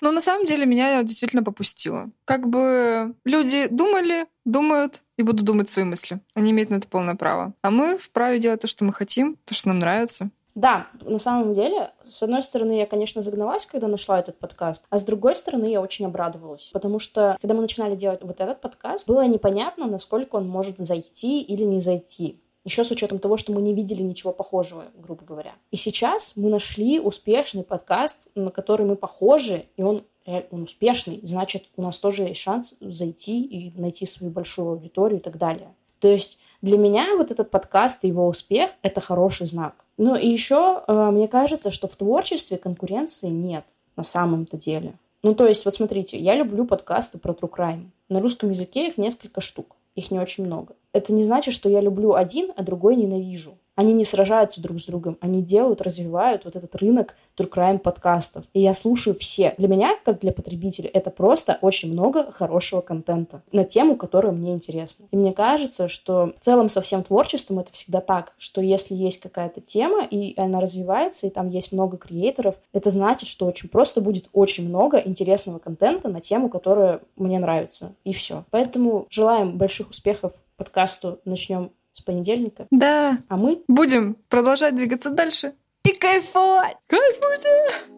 Ну, 0.00 0.12
на 0.12 0.20
самом 0.20 0.46
деле, 0.46 0.64
меня 0.64 1.02
действительно 1.02 1.42
попустило. 1.42 2.10
Как 2.24 2.48
бы 2.48 3.16
люди 3.24 3.66
думали, 3.68 4.26
думают 4.44 5.02
и 5.16 5.22
будут 5.22 5.44
думать 5.44 5.68
свои 5.68 5.84
мысли. 5.84 6.20
Они 6.34 6.52
имеют 6.52 6.70
на 6.70 6.76
это 6.76 6.86
полное 6.86 7.16
право. 7.16 7.52
А 7.62 7.72
мы 7.72 7.98
вправе 7.98 8.38
делать 8.38 8.60
то, 8.60 8.68
что 8.68 8.84
мы 8.84 8.92
хотим, 8.92 9.36
то, 9.44 9.54
что 9.54 9.68
нам 9.68 9.80
нравится. 9.80 10.30
Да, 10.58 10.88
на 11.02 11.20
самом 11.20 11.54
деле, 11.54 11.92
с 12.04 12.20
одной 12.20 12.42
стороны, 12.42 12.72
я, 12.72 12.86
конечно, 12.86 13.22
загналась, 13.22 13.64
когда 13.64 13.86
нашла 13.86 14.18
этот 14.18 14.40
подкаст, 14.40 14.86
а 14.90 14.98
с 14.98 15.04
другой 15.04 15.36
стороны, 15.36 15.66
я 15.66 15.80
очень 15.80 16.04
обрадовалась, 16.04 16.70
потому 16.72 16.98
что, 16.98 17.38
когда 17.40 17.54
мы 17.54 17.60
начинали 17.60 17.94
делать 17.94 18.24
вот 18.24 18.40
этот 18.40 18.60
подкаст, 18.60 19.06
было 19.06 19.24
непонятно, 19.24 19.86
насколько 19.86 20.34
он 20.34 20.48
может 20.48 20.78
зайти 20.78 21.42
или 21.42 21.62
не 21.62 21.78
зайти. 21.78 22.40
Еще 22.64 22.82
с 22.82 22.90
учетом 22.90 23.20
того, 23.20 23.36
что 23.36 23.52
мы 23.52 23.62
не 23.62 23.72
видели 23.72 24.02
ничего 24.02 24.32
похожего, 24.32 24.86
грубо 24.96 25.24
говоря. 25.24 25.52
И 25.70 25.76
сейчас 25.76 26.32
мы 26.34 26.50
нашли 26.50 26.98
успешный 26.98 27.62
подкаст, 27.62 28.28
на 28.34 28.50
который 28.50 28.84
мы 28.84 28.96
похожи, 28.96 29.66
и 29.76 29.82
он 29.82 30.02
он 30.50 30.64
успешный, 30.64 31.20
значит, 31.22 31.64
у 31.76 31.82
нас 31.82 31.96
тоже 31.96 32.24
есть 32.24 32.40
шанс 32.42 32.74
зайти 32.80 33.42
и 33.42 33.80
найти 33.80 34.04
свою 34.04 34.30
большую 34.30 34.72
аудиторию 34.72 35.20
и 35.20 35.22
так 35.22 35.38
далее. 35.38 35.74
То 36.00 36.08
есть 36.08 36.38
для 36.60 36.76
меня 36.76 37.16
вот 37.16 37.30
этот 37.30 37.50
подкаст 37.50 38.04
и 38.04 38.08
его 38.08 38.28
успех— 38.28 38.72
это 38.82 39.00
хороший 39.00 39.46
знак. 39.46 39.86
Ну 39.98 40.14
и 40.14 40.28
еще 40.28 40.82
э, 40.86 41.10
мне 41.10 41.28
кажется, 41.28 41.70
что 41.70 41.88
в 41.88 41.96
творчестве 41.96 42.56
конкуренции 42.56 43.26
нет 43.26 43.64
на 43.96 44.04
самом-то 44.04 44.56
деле. 44.56 44.94
Ну 45.24 45.34
то 45.34 45.46
есть 45.46 45.64
вот 45.64 45.74
смотрите, 45.74 46.16
я 46.16 46.36
люблю 46.36 46.64
подкасты 46.64 47.18
про 47.18 47.32
true 47.32 47.50
crime. 47.50 47.86
На 48.08 48.20
русском 48.20 48.50
языке 48.50 48.88
их 48.88 48.96
несколько 48.96 49.40
штук, 49.40 49.74
их 49.96 50.12
не 50.12 50.20
очень 50.20 50.46
много. 50.46 50.74
Это 50.92 51.12
не 51.12 51.24
значит, 51.24 51.52
что 51.52 51.68
я 51.68 51.80
люблю 51.80 52.14
один, 52.14 52.52
а 52.56 52.62
другой 52.62 52.94
ненавижу. 52.94 53.58
Они 53.74 53.92
не 53.92 54.04
сражаются 54.04 54.62
друг 54.62 54.80
с 54.80 54.86
другом, 54.86 55.18
они 55.20 55.42
делают, 55.42 55.82
развивают 55.82 56.44
вот 56.44 56.56
этот 56.56 56.74
рынок 56.76 57.14
true 57.38 57.50
crime 57.50 57.78
подкастов. 57.78 58.44
И 58.52 58.60
я 58.60 58.74
слушаю 58.74 59.14
все. 59.14 59.54
Для 59.58 59.68
меня, 59.68 59.96
как 60.04 60.20
для 60.20 60.32
потребителя, 60.32 60.90
это 60.92 61.10
просто 61.10 61.58
очень 61.60 61.92
много 61.92 62.30
хорошего 62.32 62.80
контента 62.80 63.42
на 63.52 63.64
тему, 63.64 63.96
которая 63.96 64.32
мне 64.32 64.52
интересна. 64.52 65.06
И 65.10 65.16
мне 65.16 65.32
кажется, 65.32 65.88
что 65.88 66.32
в 66.38 66.44
целом 66.44 66.68
со 66.68 66.82
всем 66.82 67.02
творчеством 67.02 67.60
это 67.60 67.72
всегда 67.72 68.00
так, 68.00 68.32
что 68.38 68.60
если 68.60 68.94
есть 68.94 69.20
какая-то 69.20 69.60
тема, 69.60 70.04
и 70.04 70.38
она 70.40 70.60
развивается, 70.60 71.26
и 71.26 71.30
там 71.30 71.48
есть 71.48 71.72
много 71.72 71.96
креаторов, 71.96 72.56
это 72.72 72.90
значит, 72.90 73.28
что 73.28 73.46
очень 73.46 73.68
просто 73.68 74.00
будет 74.00 74.28
очень 74.32 74.68
много 74.68 74.98
интересного 74.98 75.58
контента 75.58 76.08
на 76.08 76.20
тему, 76.20 76.48
которая 76.48 77.00
мне 77.16 77.38
нравится. 77.38 77.94
И 78.04 78.12
все. 78.12 78.44
Поэтому 78.50 79.06
желаем 79.10 79.56
больших 79.56 79.90
успехов 79.90 80.32
подкасту. 80.56 81.20
Начнем 81.24 81.70
с 81.94 82.00
понедельника. 82.00 82.66
Да. 82.70 83.18
А 83.28 83.36
мы 83.36 83.62
будем 83.68 84.16
продолжать 84.28 84.76
двигаться 84.76 85.10
дальше 85.10 85.52
и 85.84 85.92
кайфовать. 85.92 86.76
Кайфуйте! 86.86 87.48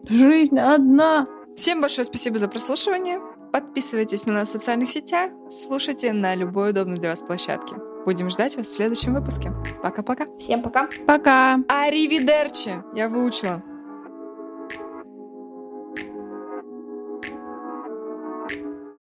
Жизнь 0.09 0.59
одна. 0.59 1.27
Всем 1.55 1.81
большое 1.81 2.05
спасибо 2.05 2.37
за 2.37 2.47
прослушивание. 2.47 3.19
Подписывайтесь 3.51 4.25
на 4.25 4.33
нас 4.33 4.49
в 4.49 4.51
социальных 4.53 4.91
сетях, 4.91 5.31
слушайте 5.49 6.13
на 6.13 6.35
любой 6.35 6.71
удобной 6.71 6.97
для 6.97 7.09
вас 7.09 7.21
площадке. 7.21 7.75
Будем 8.05 8.29
ждать 8.29 8.55
вас 8.55 8.67
в 8.67 8.73
следующем 8.73 9.13
выпуске. 9.13 9.51
Пока-пока. 9.83 10.25
Всем 10.37 10.63
пока. 10.63 10.89
Пока. 11.05 11.59
Аривидерчи. 11.67 12.81
Я 12.95 13.09
выучила. 13.09 13.61